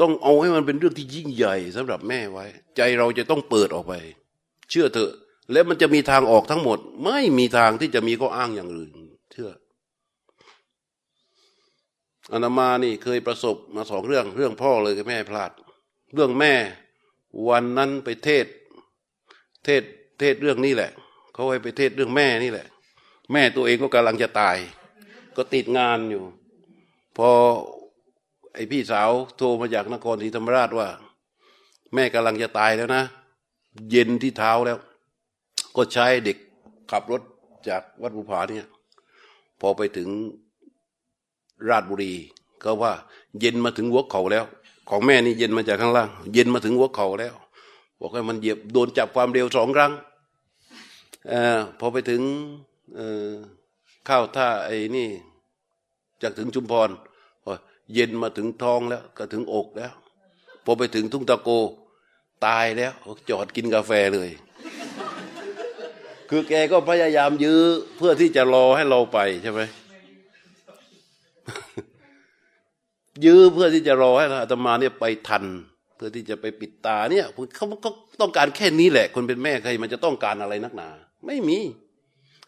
[0.00, 2.44] ต้องเอาให้มันเป็นเรื่องที่ยิ่งใหญ่สำหรับแม่ไว้
[2.76, 3.94] ใจเราจะต้องเปิดออกไป
[4.70, 5.12] เชื่อเถอะ
[5.52, 8.90] แล้วมันจะมีทางออกทั้งหมด ไม่มีทางที่จะมีข้ออ้างอย่างอื่น
[9.32, 9.50] เชื่อ
[12.32, 15.50] อนามานี่เคยประสบมาสองเรื่อง เรื่องพ่อเลยกับแม่พลาด
[16.14, 16.54] เรื่องแม่
[17.48, 18.46] วันนั้นไปเทศ
[19.64, 19.82] เทศ
[20.18, 20.90] เทศเรื่องนี้แหละ
[21.34, 22.66] เขาให้ไปเทศเรื่องแม่นี่แหละ
[23.32, 24.56] แม่ตัวเองก็กำลังจะตาย
[25.36, 26.24] ก็ติดงานอยู่
[27.16, 27.28] พอ
[28.54, 30.88] ไอพี่สาวโทรมาจากนครศรีธรรมราชว่า
[31.94, 33.02] แม่กำลังจะตายแล้วนะ
[33.90, 34.78] เย็นที่เท้าแล้ว
[35.76, 36.36] ก็ใช้เด็ก
[36.90, 37.22] ขับรถ
[37.68, 38.66] จากวัดบุพาเนี่ย
[39.60, 40.08] พอไปถึง
[41.68, 42.12] ราชบุรี
[42.64, 42.92] ก็ว่า
[43.40, 44.44] เย็นมาถึงหัวเข่าแล้ว
[44.88, 47.34] ของแม่นี่เย็นมาจากข้างล่าง เย็นมาถึงหัวเข่าแล้ว
[48.00, 49.92] บอกให้มันเหยียบโดนจับความเร็วสองครั้ง
[51.30, 51.34] อ
[51.78, 52.22] พอไปถึง
[54.06, 55.08] เข้าท่าไอ้นี่
[56.22, 56.90] จากถึงชุมพร
[57.94, 59.92] เย็นมาถึงท้องแล้ว ก็ถึงอกแล้ว
[60.64, 61.50] พอไปถึงทุ่งตะโก
[62.46, 62.92] ตายแล้ว
[63.30, 64.30] จอดกินกาแฟเลย
[66.30, 67.60] คือแกก็พยายามยื้อ
[67.96, 69.60] เพื่อที่จะรอให้เราไปใช่ไหม
[73.24, 75.44] ยื้อเพื่อที่จะรอให้อาตมาเนี่ยไปทัน
[75.96, 77.88] เพื่อที่จะไปปิดตาเนี่ยเขาก็
[78.20, 80.88] ต้องการแค่นี้แหละ คนเป็นแม่ใครมันจะต้องการอะไรนักหนา
[81.26, 81.58] ไม่มี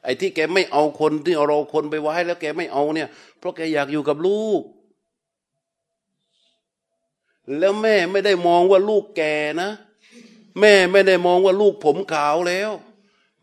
[0.02, 3.08] ไอ้ที่แกไม่เอาคนที่เอาเราคนไปไว้แล้วแกไม่เอาเนี่ย
[3.38, 4.62] เพราะแกอยากอยู่กับลูก
[7.58, 9.22] แล้วแม่ไม่ได้มองว่าลูกแก
[9.62, 9.70] นะ
[10.60, 12.70] แม่ไม่ได้มองว่าลูกผมขาวแล้ว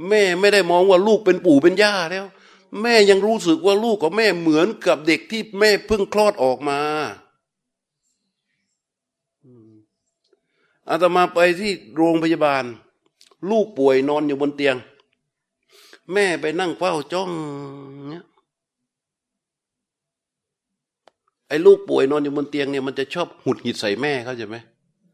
[0.10, 2.26] แม่ไม่ได้มองว่าลูกเป็นปู่เป็นย่าแล้ว
[2.82, 6.80] แม่ยังรู้สึกว่าลูกของแม่เหมือนกับเด็กที่แม่เพิ่งคลอดออกมา
[10.90, 12.64] อาตมาไปที่โรงพยาบาล
[13.50, 14.76] ลูกป่วยนอนอยู่บนเตียง
[16.14, 17.30] แม่ไปนั่งเฝ้าจ้อง
[18.10, 18.26] เนี่ย
[21.48, 24.56] ไอ้ลูกป่วยนอนอยู่บนเตียงเนี่ยมันจะชอบหุดหิดใส่แม่เขาใช่ไหม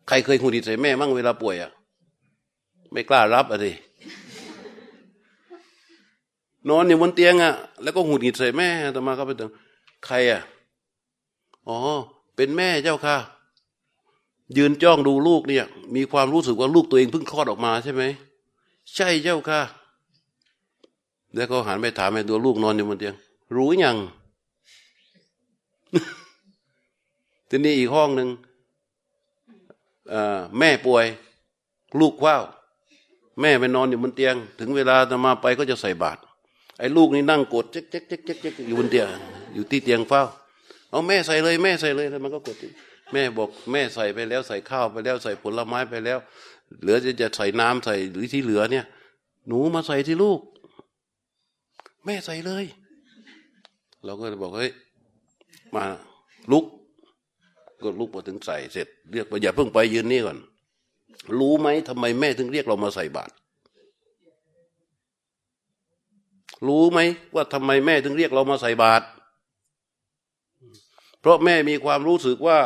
[0.08, 1.72] ใครเคยหุดหิดใส่แม่มั่งเวลาป่วยอะ่ะ
[2.92, 3.72] ไม่กล้ารับอะดิ
[6.70, 7.54] นอนอยู่บนเตียงอะ่ะ
[7.84, 9.52] แล้วก็หุดหิดใส่แม่ต่อมาก็ไปถึง
[10.06, 10.42] ใครอะ่ะ
[11.68, 11.78] อ๋อ
[12.36, 13.18] เป็นแม่เจ้าค่ะ
[14.58, 18.04] ยืนจ้องดูลูกเนี่ย มีความรู้สึกว่าลูกตัวเองเพิ่งคลอดออกมาใช่ไหม
[18.96, 19.62] ใช่เจ้าค่ะ
[21.36, 23.16] แล้วก็หันไปถามแม่ตัวลูกนอนอยู่บนเตียง
[23.56, 23.98] รู้ยัง
[27.50, 28.30] ทีนี้อีกห้องหนึ่ง
[30.60, 31.06] แม่ป่วย
[32.00, 32.44] ลูกว้าว
[33.42, 36.20] แม่ไปนอนอยู่บนเตียง ถึงเวลาจะมาไปก็จะใส่บาตร
[36.80, 39.08] ไอ้ลูกนี่นั่งกดเจ๊กเจ๊กเจ๊กเจ๊กอยู่บนเตียง
[39.54, 40.22] อยู่ที่เตียงเฝ้า
[40.90, 42.56] เอาแม่ใส่เลย แม่ใส่เลยแล้วมันก็กด
[43.14, 46.20] แม่บอกแม่ใส่ไปแล้วใส่ข้าวไปแล้วใส่ผลไม้ไปแล้ว
[46.82, 48.86] เหลือจะจะใส่น้ำใส่หรือที่เหลือเนี่ย
[49.48, 50.40] หนูมาใส่ที่ลูก
[52.06, 52.66] แม่ใส่เลย
[54.06, 54.72] เราก็บอกเฮ้ย
[55.76, 55.84] มา
[56.52, 56.66] ลุก
[57.82, 60.38] ก็ลุกมาถึงใส่เสร็จ เรียกไปอย่าเพิ่งไปยืนนี่ก่อน
[61.40, 63.34] รู้ไหมทำไมแม่ถึงเรียกเรามาใส่บาตร
[66.68, 67.00] รู้ไหม
[67.36, 69.06] ว่าทำไมแม่ถึงเรียกเรามาใส่บาตร
[71.20, 72.60] เพราะแม่มีความรู้สึกว่า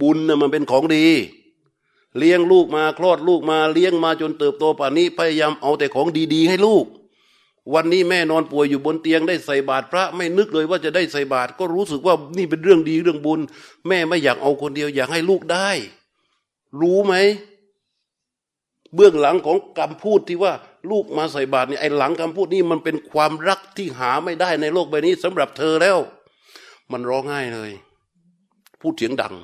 [0.00, 1.06] บุญน่ะมันเป็นของดี
[2.18, 6.84] เลี้ยงลูกมาคลอดลูกมาเลี้ยงมาจนเติบโตป่านนี้พยายามเอาแต่ของดี ๆ ให้ลูก
[7.74, 13.40] วันนี้แม่นอนป่วยอยู่บนเตียงได้ใส่บาตรพระ ไม่นึกเลยว่าจะได้ใส่บาตรก็รู้สึกว่านี่เป็นเรื่องดีเรื่องบุญ
[13.88, 15.68] แม่ไม่อยากเอาคนเดียวอยากให้ลูกได้
[16.80, 17.14] รู้ไหม
[18.94, 20.52] เบื้องหลังของคำพูดที่ว่า
[20.90, 25.98] ลูกมาใส่บาตรนี่ไอ้หลังคำพูดนี้มันเป็นความรักที่หาไม่ได้ในโลกใบนี้สำหรับเธอแล้ว
[26.92, 27.70] มันร้องไห้เลย
[28.80, 29.34] พูดเสียงดัง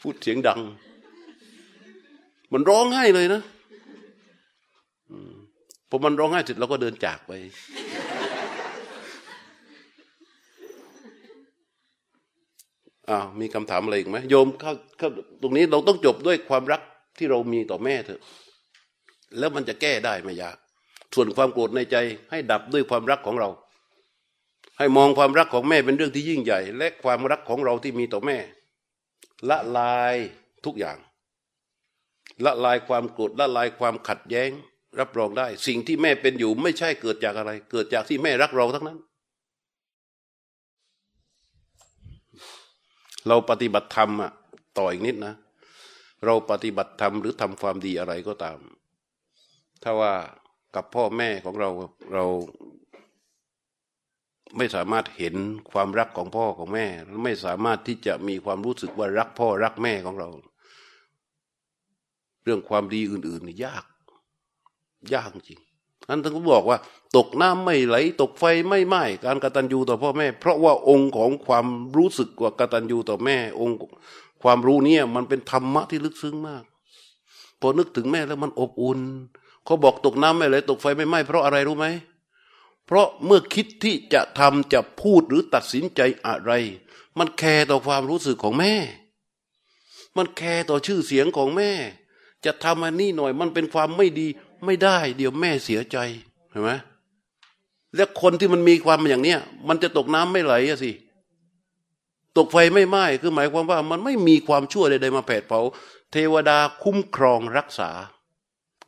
[0.00, 0.60] พูดเสียงดัง
[2.52, 3.42] มันร้องไห้เลยนะ
[5.90, 7.32] พอมันร้องไห้เสร็จเราก็เดินจากไป
[13.10, 15.08] อ้าวมีคำถามอะไรอีกไหมโยมเข้าเข้า
[15.42, 16.80] ตรงนี้เราต้องจบด้วยความรัก
[17.18, 18.20] ที่เรามีต่อแม่เถอะ
[19.38, 20.56] แล้วมันจะแก้ได้ไหมยาก
[21.14, 21.96] ส่วนความโกรธในใจ
[22.30, 23.48] ให้ดับด้วยความรักของเรา
[24.78, 28.36] ให้มองความรักของแม่เป็นเรื่องที่ยิ่งใหญ่ และความรักของเราที่มีต่อแม่
[29.50, 30.14] ละลาย
[30.64, 30.98] ทุกอย่าง
[32.44, 34.50] ละลายความโกรธละลายความขัดแย้ง
[35.00, 38.98] รับรองได้ สิ่งที่แม่เป็นอยู่ไม่ใช่เกิดจากอะไร เกิดจากที่แม่รักเราทั้งนั้น
[43.28, 44.32] เราปฏิบัติธรรมอะ
[44.78, 45.34] ต่ออีกนิดนะ
[46.26, 48.58] เราปฏิบัติธรรมหรือทำความดีอะไรก็ตาม
[49.82, 50.12] ถ้าว่า
[50.74, 51.70] กับพ่อแม่ของเรา
[52.14, 52.24] เรา
[54.56, 55.34] ไม่สามารถเห็น
[55.70, 56.86] ความรักของพ่อของแม่
[57.24, 60.28] ไม่สามารถที่จะมีความรู้สึกว่ารักพ่อรักแม่ของเรา
[62.44, 63.84] เรื่องความดีอื่น ๆ นี่ยาก
[65.14, 65.60] ยากจริง
[66.08, 66.78] อันท่านก็บอกว่า
[67.16, 73.76] ตกน้ำไม่ไหล ตกไฟไม่ไหม้การกตัญญูต่อพ่อแม่ เพราะว่าองค์ของความรู้สึกว่ากตัญญูต่อแม่ องค์
[74.42, 76.64] ความรู้เนี่ย มันเป็นธรรมะที่ลึกซึ้งมาก
[77.60, 79.00] พอนึกถึงแม่แล้วมันอบอุ่น
[79.64, 81.86] เขาบอกตกน้ำไม่ไหลตกไฟไม่ไหม้เพราะอะไรรู้ไหม
[82.88, 86.52] เพราะเมื่อคิดที่จะทำจะพูดหรือตัดสินใจอะไร
[87.18, 88.74] มัน care ต่อความรู้สึกของแม่
[90.16, 91.70] มัน care ต่อชื่อเสียงของแม่
[92.44, 94.26] จะทำอันนี้หน่อยมันเป็นความไม่ดี
[94.64, 95.96] ไม่ได้ เดี๋ยวแม่เสียใจ
[96.50, 96.70] เห็นไหม
[97.96, 100.92] และคนที่มันมีความอย่างเนี้ยมันจะตกน้ำไม่ไหลอะสิ
[102.36, 105.60] ตกไฟไม่ไหม้คือหมายความว่ามันไม่มีความชั่วใดๆมาแผดเผา
[106.12, 107.90] เทวดาคุ้มครองรักษา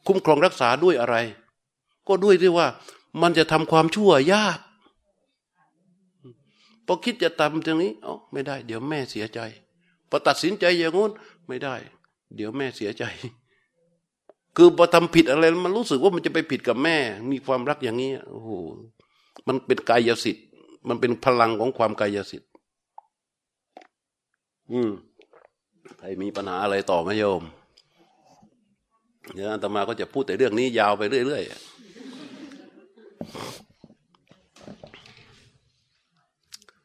[0.07, 1.17] คุ้มครองรักษาด้วยอะไร
[2.09, 2.67] ก็ด้วยที่ว่า
[3.21, 4.59] มันจะทำความชั่วยาก
[6.87, 9.41] พอคิดจะทำตรงนี้อ๋อไม่ได้ เดี๋ยวแม่เสียใจ
[10.09, 11.11] พอตัดสินใจอย่างงู้น
[11.49, 11.75] ไม่ได้
[12.35, 13.05] เดี๋ยวแม่เสียใจ
[14.57, 16.97] คือพอทำผิดอะไรมันรู้สึกว่ามันจะไปผิดกับแม่
[17.31, 18.51] มีความรักอย่างนี้โอ้โห
[19.47, 20.45] มันเป็นกายสิทธิ์
[20.89, 22.49] มันเป็นพลังของความกายสิทธิ์
[24.73, 24.91] อืม
[25.99, 27.43] ใครมีปัญหาอะไรต่อไหมโยม
[29.35, 31.80] เดี๋ยวอาตมาก็จะพูดแต่เรื่องนี้ยาวไปเรื่อยๆ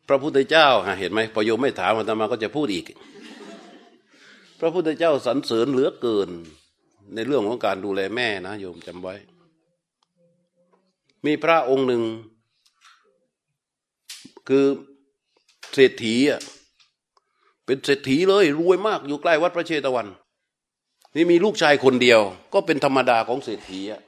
[0.08, 0.68] พระพุทธเจ้า
[1.00, 2.86] เห็นไหมพอโยมไม่ถามอาตมาก็จะพูดอีก
[4.60, 6.30] พระพุทธเจ้าสรรเสริญเหลือเกิน
[7.14, 9.16] ในเรื่องของการดูแลแม่นะโยมจำไว้
[11.26, 12.04] มีพระองค์หนึ่ง
[14.48, 14.66] คือ
[15.74, 16.42] เศรษฐีอะ
[17.66, 20.08] เป็นเศรษฐีเลยรวยมากอยู่ใกล้วัดพระเชตวัน
[21.16, 22.22] นี่มีลูกชายคนเดียว
[22.54, 24.02] ก็เป็นธรรมดาของเศรษฐีอะ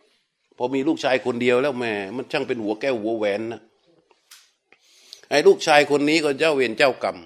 [0.58, 3.62] พอมีลูกชายคนเดียวแล้วแม่มันช่างเป็นหัวแก้วหัวแหวนนะ
[5.30, 7.18] ไอ้ลูกชายคนนี้ก็เจ้าเวรเจ้ากรรม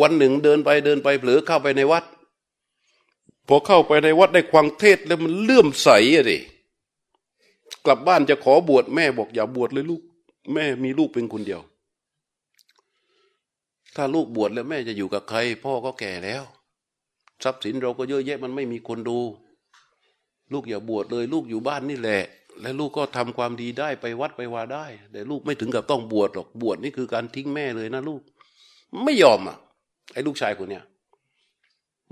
[0.00, 2.04] วันหนึ่งเดินไปเดินไปเผลอเข้าไปในวัด
[3.48, 6.38] พอเข้าไปในวัดได้ควังเทศแล้วมันเลื่อมใสอะดิ
[7.84, 10.02] กลับบ้านจะขอบวชแม่บอกอย่าบวชเลยลูก
[10.54, 11.60] แม่มีลูกเป็นคนเดียว
[13.96, 16.42] ถ้าลูกบวชแล้วแม่จะอยู่กับใคร พ่อก็แก่แล้ว
[17.42, 19.18] ทรัพย์สินเราก็เยอะแยะมันไม่มีคนดู
[20.52, 22.22] ลูกอย่าบวชเลย ลูกอยู่บ้านนี่แหละ
[22.60, 28.22] และลูกก็ทำความดีได้ไปวัดไปวาได้ แต่ลูกไม่ถึงกับต้องบวชหรอกบวชนี่คือการทิ้งแม่เลยนะลูก
[29.04, 29.56] ไม่ยอมอะ
[30.12, 30.84] ไอ้ลูกชายคนเนี้ย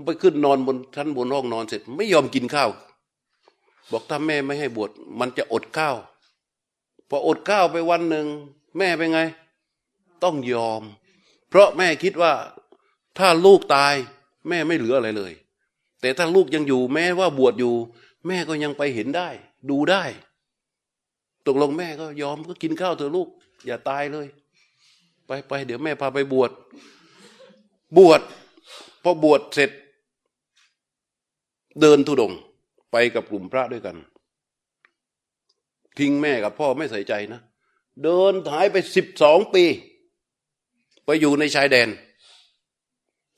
[0.05, 2.69] ไปขึ้นนอนบนชั้นบนห้องนอนเสร็จ ไม่ยอมกินข้าว
[3.91, 5.95] บอกถ้าแม่ไม่ให้บวชมันจะอดข้าว
[7.09, 8.25] พออดข้าวไปวันหนึ่ง
[8.77, 9.21] แม่เป็นไง
[10.23, 10.81] ต้องยอม
[11.49, 12.33] เพราะแม่คิดว่า
[13.17, 13.93] ถ้าลูกตาย
[14.49, 15.33] แม่ไม่เหลืออะไรเลย
[16.01, 17.73] แต่ถ้าลูกยังอยู่แม้ว่าบวชอยู่
[18.27, 19.29] แม่ก็ยังไปเห็นได้
[19.69, 20.03] ดูได้
[21.47, 23.27] ตกลงแม่ก็ยอมก็กินข้าวเถอะลูก
[23.65, 24.27] อย่าตายเลย
[25.27, 26.51] ไปไปเดี๋ยวแม่พาไปบวช
[27.97, 28.21] บวช
[29.03, 29.71] พอบวชเสร็จ
[31.81, 32.33] เดินทุดง
[32.91, 33.97] ไปกับกลุ่มพระด้วยกัน
[35.97, 37.41] ทิ้งแม่กับพ่อไม่ใส่ใจนะ
[38.03, 39.63] เดินหายไปสิบสองปี
[41.05, 41.89] ไปอยู่ในชายแดน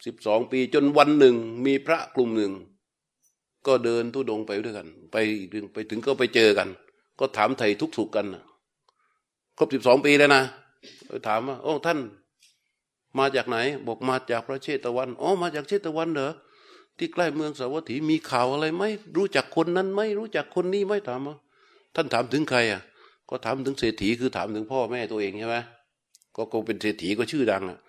[0.05, 2.53] สิบสองปีจนวันหนึ่งมีพระกลุ่มหนึ่ง
[3.67, 5.15] ก็เดินทุดงไปด้วยกัน ไป
[5.73, 6.69] ไปถึงก็ไปเจอกัน
[7.19, 8.25] ก็ถามไทยทุกสุขกัน
[9.57, 10.43] ครบสิบสองปีแล้วนะ
[11.27, 11.99] ถามว่าโอ้ท่าน
[13.17, 16.31] มาจากไหน บอกมาจากพระเชตวันอ๋อมาจากเชตวันเหรอ
[16.97, 18.83] ที่ใกล้เมืองสาวัตถีมีข่าวอะไรไหม
[19.17, 21.35] รู้จักคนนั้นไหมรู้จักคนนี้ไหมถามว่า
[21.95, 22.81] ท่านถามถึงใครอะ
[23.29, 25.57] ก็ถามถึงเศรษฐีคือถามถึงพ่อแม่ตัวเองใช่ไหม
[26.35, 27.79] ก็คงเป็นเศรษฐีก็ชื่อดังอะ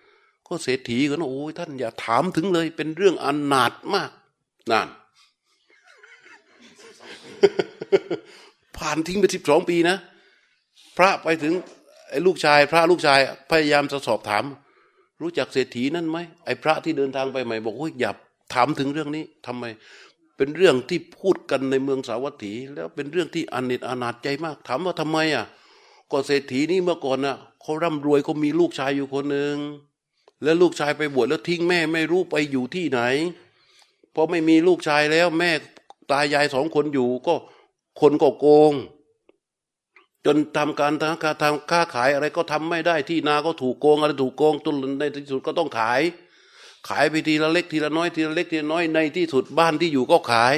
[0.47, 4.11] ก็เศรษฐีก็นะโอ้ยท่านอย่าถามถึงเลย เป็นเรื่องอันนาดมาก
[4.71, 4.87] นั่น
[8.77, 9.97] ผ่านทิ้งไปสิบสองปีนะ
[10.97, 11.53] พระไปถึง
[12.09, 14.43] ไอ้ลูกชาย พระลูกชายพยายามจะสอบถาม
[15.21, 18.11] รู้จักเศรษฐีนั่นไหมไอ้พระที่เดินทางไปใหม่บอกว่าอย่า
[18.53, 19.65] ถามถึงเรื่องนี้ทำไม
[20.37, 25.45] เป็นเรื่องที่พูดกันในเมืองสาวัตถี แล้วเป็นเรื่องที่อนิจอนาจใจมาก ถามว่าทำไมอะ
[26.11, 29.55] ก็เศรษฐีนี่เมื่อก่อนน่ะเขาร่ำรวยเขามีลูกชายอยู่คนหนึ่ง
[30.43, 33.01] แล้วลูกชายไปบวชแล้วทิ้งแม่ไม่รู้ไปอยู่ที่ไหน
[34.13, 35.51] พอไม่มีลูกชายแล้วแม่
[36.11, 37.35] ตายายสองคนอยู่ก็
[38.01, 38.73] คนก็โกง
[40.25, 46.01] จนทำการทางการทำค้าขายอะไรก็ทำไม่ได้ที่นาก็ถูกโกงอะไรถูกโกงจนในที่สุดก็ต้องขาย
[46.89, 50.55] ขายไปทีละเล็กทีละน้อยทีละเล็กทีละน้อยในที่สุดบ้านที่อยู่ก็ขาย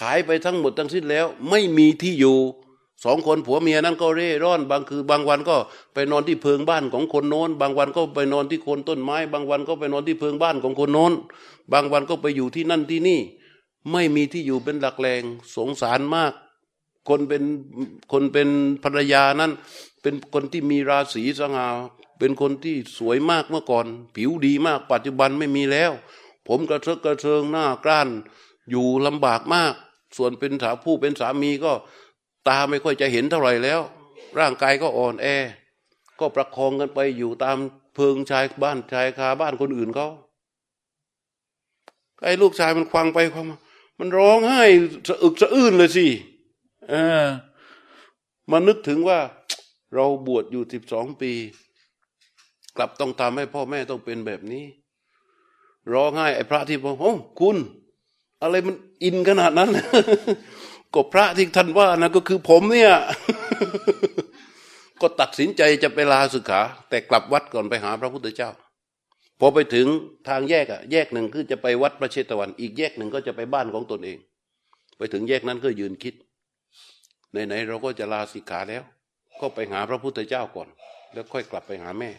[0.00, 2.38] ขายไปทั้งหมดทั้งสิ้นแล้ว ไม่มีที่อยู่
[3.04, 5.56] สองคนผัวเมียนั้นก็เร่ร่อน บางคือบางวันก็
[5.94, 11.12] ไปนอนที่เพิงบ้านของคนโน้น บางวันก็ไปนอนที่คนต้นไม้ บางวันก็ไปนอนที่เพิงบ้านของคนโน้น
[11.72, 13.20] บางวันก็ไปอยู่ที่นั่นที่นี่
[13.92, 15.22] ไม่มีที่อยู่เป็นหลักแหลง
[15.56, 16.32] สงสารมาก
[17.08, 17.42] คนเป็น
[18.12, 18.48] คนเป็น
[18.84, 19.52] ภรรยานั้น
[20.02, 21.66] เป็นคนที่มีราศีสง่า
[22.18, 23.86] เป็นคนที่สวยมากเมื่อก่อน
[24.16, 25.92] ผิวดีมากปัจจุบันไม่มีแล้ว
[26.48, 28.08] ผมกระเซาะกระเซิงหน้ากร้าน
[28.70, 29.74] อยู่ลำบากมาก
[30.16, 31.72] ส่วนเป็นสาวผู้เป็นสามีก็
[32.48, 33.80] ตาไม่ค่อยจะเห็นเท่าไหร่แล้ว
[34.38, 35.26] ร่างกายก็อ่อนแอ
[36.20, 37.58] ก็ประคองกันไปอยู่ตาม
[37.94, 40.08] เพิงชายบ้านชายคาบ้านคนอื่นเขา
[42.24, 43.58] ไอ้ลูกชายมันควังไปควังมา
[43.98, 44.62] มันร้องไห้
[45.08, 46.06] สะอึกสะอื้นเลยสิ
[46.92, 46.94] อ
[48.50, 49.18] มานึกถึงว่า
[49.94, 51.32] เราบวชอยู่สิบสองปี
[52.76, 54.64] กลับต้องทำให้พ่อแม่ต้องเป็นแบบนี้
[55.92, 57.56] ร้องไห้ไอ้พระที่บอกโอ้คุณ
[58.42, 59.70] อะไรมันอินขนาดนั้น
[60.94, 62.92] ก็พระที่ท่านว่านะก็คือผมเนี่ย
[65.00, 68.50] ก็ตัดสินใจจะไปลาสึกขา แต่กลับวัดก่อนไปหาพระพุทธเจ้า
[69.40, 69.86] พอไปถึง
[70.28, 74.18] ทางแยกอะแยกหนึ่งคือจะไปวัดพระเชตวัน อีกแยกหนึ่งก็จะไปบ้านของตนเอง
[74.96, 76.14] ไปถึงแยกนั้นก็ยืนคิด
[77.30, 78.82] ไหนๆเราก็จะลาสิกขาแล้ว
[79.40, 80.68] ก็ไปหาพระพุทธเจ้าก่อน
[81.12, 82.10] แล้วค่อยกลับไปหาแม่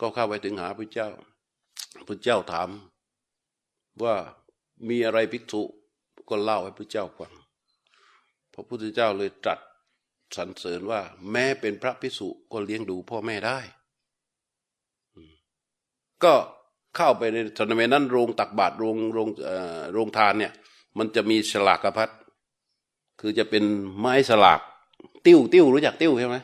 [0.00, 1.08] ก็เข้าไปถึงหาพระเจ้า
[2.08, 2.68] พระเจ้าถาม
[4.02, 4.14] ว่า
[4.88, 5.62] มีอะไรภิกษุ
[6.28, 7.32] ก็เล่าให้พระเจ้าฟัง
[8.54, 9.60] พระพุทธเจ้าเลยตรัส
[10.36, 13.58] สรรเสริญว่า แม้เป็นพระภิกษุก็เลี้ยงดูพ่อแม่ได้
[16.24, 16.34] ก็
[16.96, 19.28] เข้าไปในสมัยนั้นโรงตักบาตรโรงโรง
[19.92, 20.52] โรงทานเนี่ย
[20.98, 22.10] มันจะมีฉลากกระพัด
[23.20, 23.64] คือจะเป็น
[23.98, 24.60] ไม้สลาก
[25.26, 26.36] ติ้วติ้วรู้จักติ้วใช่ไหม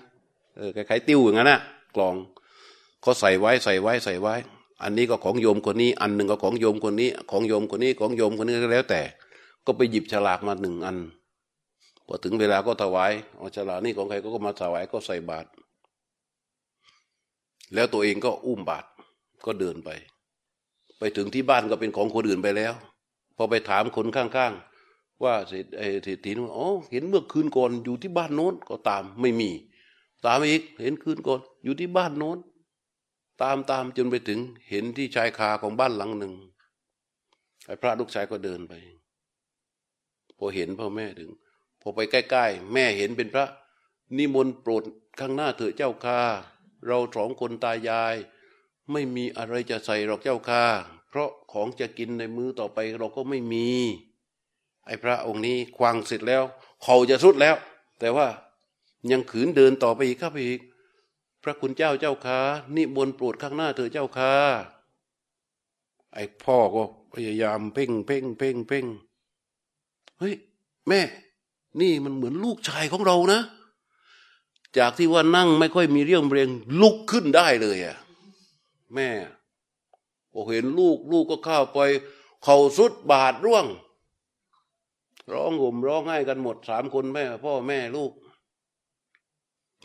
[0.56, 1.60] เออคล้ายๆติ้วอย่างนั้นนะ
[1.96, 2.14] กลอง
[3.02, 4.34] เขาใส่ไว้ใส่ไว้ใส่ไว้
[4.82, 9.02] อันนี้ก็ของโยมคนนี้ อันหนึ่งก็ของโยมคนนี้ ของโยมคนนี้ของโยมคนนี้ก็แล้วแต่
[9.66, 10.96] ก็ไปหยิบฉลากมาหนึ่งอัน
[12.06, 15.48] พอถึงเวลาก็ถวายเอาฉลากนี่ของใครก็มาถวายก็ใส่บาตร
[17.74, 18.86] แล้วตัวเองก็อุ้มบาตร
[19.46, 19.90] ก็เดินไป
[20.98, 22.74] ไปถึงที่บ้านก็เป็นของคนอื่นไปแล้ว
[23.36, 29.50] พอไปถามคนข้างๆ ว่าเศรษฐีนู้นอ๋อเห็นเมื่อคืนก่อนอยู่ที่บ้านโน้นก็ตามไม่มี
[30.26, 32.38] ตามอีกเห็นคืนก่อนอยู่ที่บ้านโน้น
[33.42, 36.34] ตามตามจนไปถึงเห็นที่ชายคาของบ้านหลังหนึ่ง
[37.66, 38.74] ไอ้พระลูกชายก็เดินไป
[40.38, 41.30] พอเห็นพ่อแม่ถึง
[41.82, 43.46] พอไปใกล้ๆ แม่เห็นเป็นพระ
[44.16, 44.82] นิมนต์โปรด
[45.20, 46.20] ข้างหน้าเถอะเจ้าค่ะ
[46.86, 48.14] เราสองคนตายาย
[48.92, 50.64] ไม่มีอะไรจะใส่หรอกเจ้าค่ะ
[51.08, 53.68] เพราะของจะกินในมือต่อไปเราก็ไม่มี
[54.86, 56.42] ไอ้พระองค์นี้ควางเสร็จแล้ว
[56.84, 57.56] เขาจะสุดแล้ว
[58.00, 58.26] แต่ว่า
[59.10, 60.60] ยังขืนเดินต่อไปอีกครับอีก
[61.42, 62.38] พระคุณเจ้าเจ้าค่ะ
[62.76, 64.34] นิมนต์โปรดข้างหน้าเถอเจ้าค่ะ
[66.14, 66.82] ไอ้พ่อก็
[67.14, 68.86] พยายามเพ่งเพ่งเพ่งเพ่ง
[70.18, 70.34] เฮ้ย
[70.88, 71.00] แม่
[71.80, 73.40] นี่มันเหมือนลูกชายของเรานะ
[74.78, 77.96] จากที่ว่านั่งไม่ค่อยมีเรี่ยวเรียงลุกขึ้นได้เลยอะ
[78.94, 79.08] แม่
[80.32, 81.80] พอเห็นลูกลูกก็เข้าไป
[82.44, 83.66] เข่าสุดบาดร่วง
[85.32, 88.12] ร้องห่มร้องไห้กันหมดสามคนแม่ พ่อแม่ลูก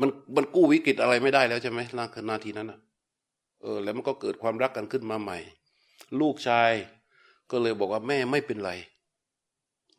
[0.02, 1.80] มันมันกู้วิกฤตอะไรไม่ได้แล้วใช่ไหม
[2.30, 2.80] นาทีนั้นอะ
[3.62, 5.38] เออ แล้วมันก็เกิดความรักกันขึ้นมาใหม่
[6.22, 6.72] ลูกชาย
[7.52, 8.72] ก็เลยบอกว่าแม่ไม่เป็นไร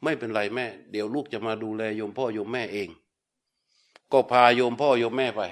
[0.04, 2.88] ไม่เป็นไรแม่ เดี๋ยวลูกจะมาดูแลโยมพ่อโยมแม่เอง
[4.12, 5.42] ก็พาโยมพ่อโยมแม่ไป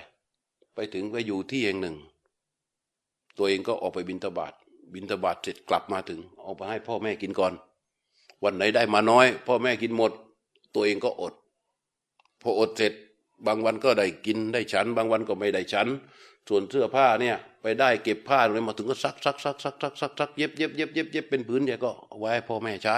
[0.75, 1.97] ไปถึงไปอยู่ที่แห่งหนึ่ง
[3.39, 7.53] ตัวเองก็ออกไปบิณฑบาตบิณฑบาตเสร็จกลับมาถึง เอาไปให้พ่อแม่กินก่อน
[8.45, 10.13] วันไหนได้มาน้อย พ่อแม่กินหมด
[10.75, 11.35] ตัวเองก็อด
[12.43, 12.93] พออดเสร็จ
[13.47, 15.89] บางวันก็ได้กินได้ฉัน บางวันก็ไม่ได้ฉัน
[16.49, 22.97] ส่วนเสื้อผ้าเนี่ย ไปได้เก็บผ้าเลยมาถึงก็ซักซักซักซักซักซักซักเย็บเย็บเย็บเย็บเย็บเป็นผืนใหญ่ก็เอาไว้ให้พ่อแม่ใช้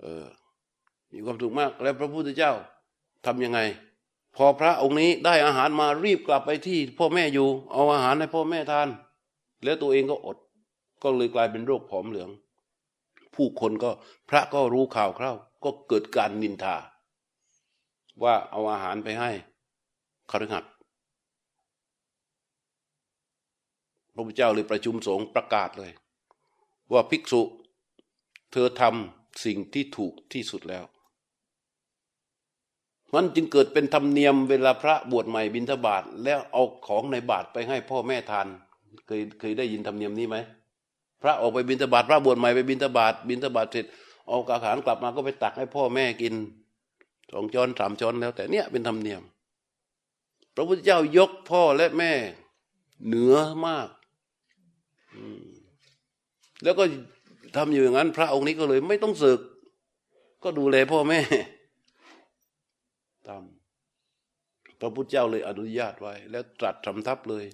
[0.00, 0.24] เออ
[1.12, 2.52] มีความสุขมากแล้วพระพุทธเจ้า
[3.26, 3.60] ทํำยังไง
[4.36, 8.88] พอพระองค์นี้ได้อาหารมารีบกลับไปที่พ่อแม่อยู่ เอาอาหารให้พ่อแม่ทาน
[9.64, 10.36] แล้วตัวเองก็อด
[11.02, 12.30] ก็เลยกลายเป็นโรคผอมเหลือง
[13.34, 13.90] ผู้คนก็
[14.28, 16.76] พระก็รู้ข่าวคร่าวก็เกิดการนินทา
[18.22, 19.30] ว่าเอาอาหารไปให้
[20.30, 20.72] คฤหัสถ์
[24.14, 25.92] พระพุทธเจ้าเลยประชุมสงฆ์ประกาศเลย
[26.92, 27.42] ว่าภิกษุ
[28.52, 30.84] เธอทำสิ่งที่ถูกที่สุดแล้ว
[33.14, 38.46] มันจึงเกิดเป็นธรรมเนียมเวลาพระบวชใหม่บิณฑบาตแล้วเอาของในบาตรไปให้พ่อแม่ทาน
[39.06, 40.36] เคยเคยได้ยินธรรมเนียมนี้ไหม
[41.22, 43.86] พระออกไปบิณฑบาตพระบวชใหม่ไปบิณฑบาตบิณฑบาตเสร็จ
[44.26, 46.34] เอาอาหารกลับมาก็ไปตักให้พ่อแม่กิน
[47.32, 49.22] สองช้อนสามช้อนแล้ว แต่เนี้ยเป็นธรรมเนียม
[50.54, 52.12] พระพุทธเจ้ายกพ่อและแม่
[53.06, 53.34] เหนือ
[53.66, 53.88] มาก
[56.62, 56.84] แล้วก็
[57.56, 59.40] ทำอยู่อย่างนั้น พระองค์นี้ก็เลยไม่ต้องศึก
[60.44, 61.20] ก็ดูแลพ่อแม่
[63.28, 67.44] ทำพระพุทธเจ้าเลยอนุญาตไว้ แล้วตรัสทำทับเลย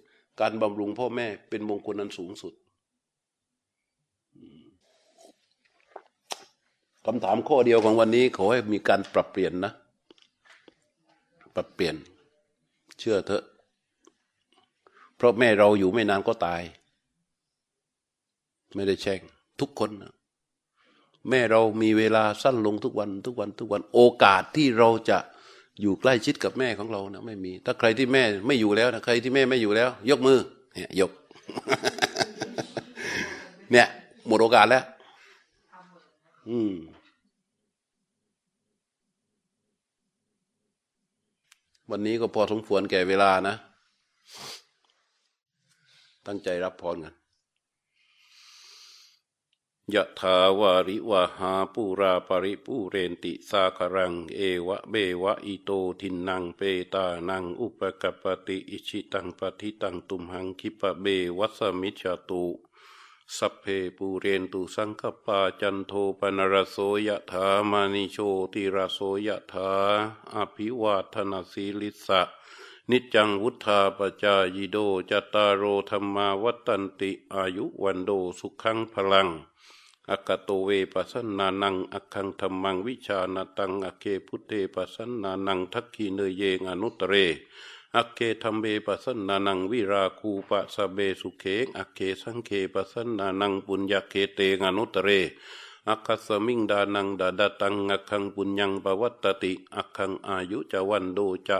[0.41, 2.53] การบำรุงพ่อแม่เป็นมงคลนั้นสูงสุด
[7.07, 9.73] คำถามข้อเดียวของวันนี้ขอให้มีการปรับเปลี่ยนนะ
[11.55, 11.95] ปรับเปลี่ยน
[12.99, 13.45] เชื่อเถอะ
[15.17, 16.63] เพราะแม่เราอยู่ไม่นานก็ตาย
[18.75, 19.21] ไม่ได้แช่ง
[19.61, 20.13] ทุกคนนะ
[21.31, 25.19] แม่เรามีเวลาสั้นลงทุกวันทุกวันทุกวัน โอกาสที่เราจะ
[25.83, 30.39] อยู่ใกล้ชิดกับแม่ของเรานะไม่มี ถ้าใครที่แม่ไม่อยู่แล้วนะใครที่แม่ไม่อยู่แล้ว ยกมือ
[30.75, 31.11] เนี่ย ยก
[33.73, 33.89] เนี่ย
[34.27, 34.85] หมดโอกาสแล้ว
[36.49, 36.75] อืม
[41.91, 43.55] วันนี้ก็พอสมควรแก่เวลานะ
[46.27, 47.15] ตั้งใจรับพรกัน
[49.93, 55.71] ยะถาวาริวะหาปูราปริปูเรนติสาครัง เอวะเบวะอิโต
[56.01, 56.61] ทินนังเป
[56.95, 61.07] ตานังอุปกปติอิชิตังปฏิตังตุมหังคิปะเบ
[61.39, 62.45] วัสมิจตุ
[63.37, 63.65] สัพเพ
[63.97, 66.77] ปูเรนตุสังคปาจันโทปนรโส
[67.07, 68.17] ยะถามะณิโช
[68.53, 69.71] ติระโสยะถา
[70.35, 72.23] อะภิวาทะนะสีลิสสะ
[72.91, 74.77] นิจจังวุฑฒาปะจายิโน
[75.11, 79.29] จัตตาโร ธัมมาวัฑฒันติอายุวัณโณ สุขัง พะลัง
[80.11, 87.15] อัคคะโตเว ปะสันนานัง อัคคังธัมมังวิชานะตัง อัคเคพุทเธ ปะสันนานัง ทักขิเณยเย อะนุตตะเร
[87.97, 95.09] อัคเคธัมเม ปะสันนานัง วิราคูปะสะเม สุเข อัคเคสังเฆ ปะสันนานังปุญญักเขตเต อะนุตตะเร
[95.89, 101.59] อักสมิงดานังดาดตังอักขังปุญญังปวัตติ อักขังอายุจวันโดจะ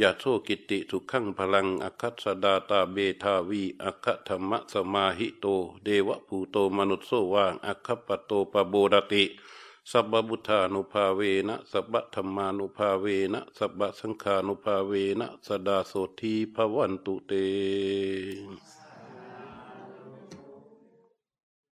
[0.00, 5.46] ยาโทกิติสุขังพลังอคัสดาตาเบทาวีอคัธรรมสมาหิโต
[5.84, 7.74] เดวะภูโตมนุสโสวางอั
[8.06, 9.24] ปโตปโบรติ
[9.90, 17.32] สัพบุทธานุภาเวนะสัพธรรมานุภาเวนะสัพสังขานุภาเวนะสดาโสทีภวันตุเต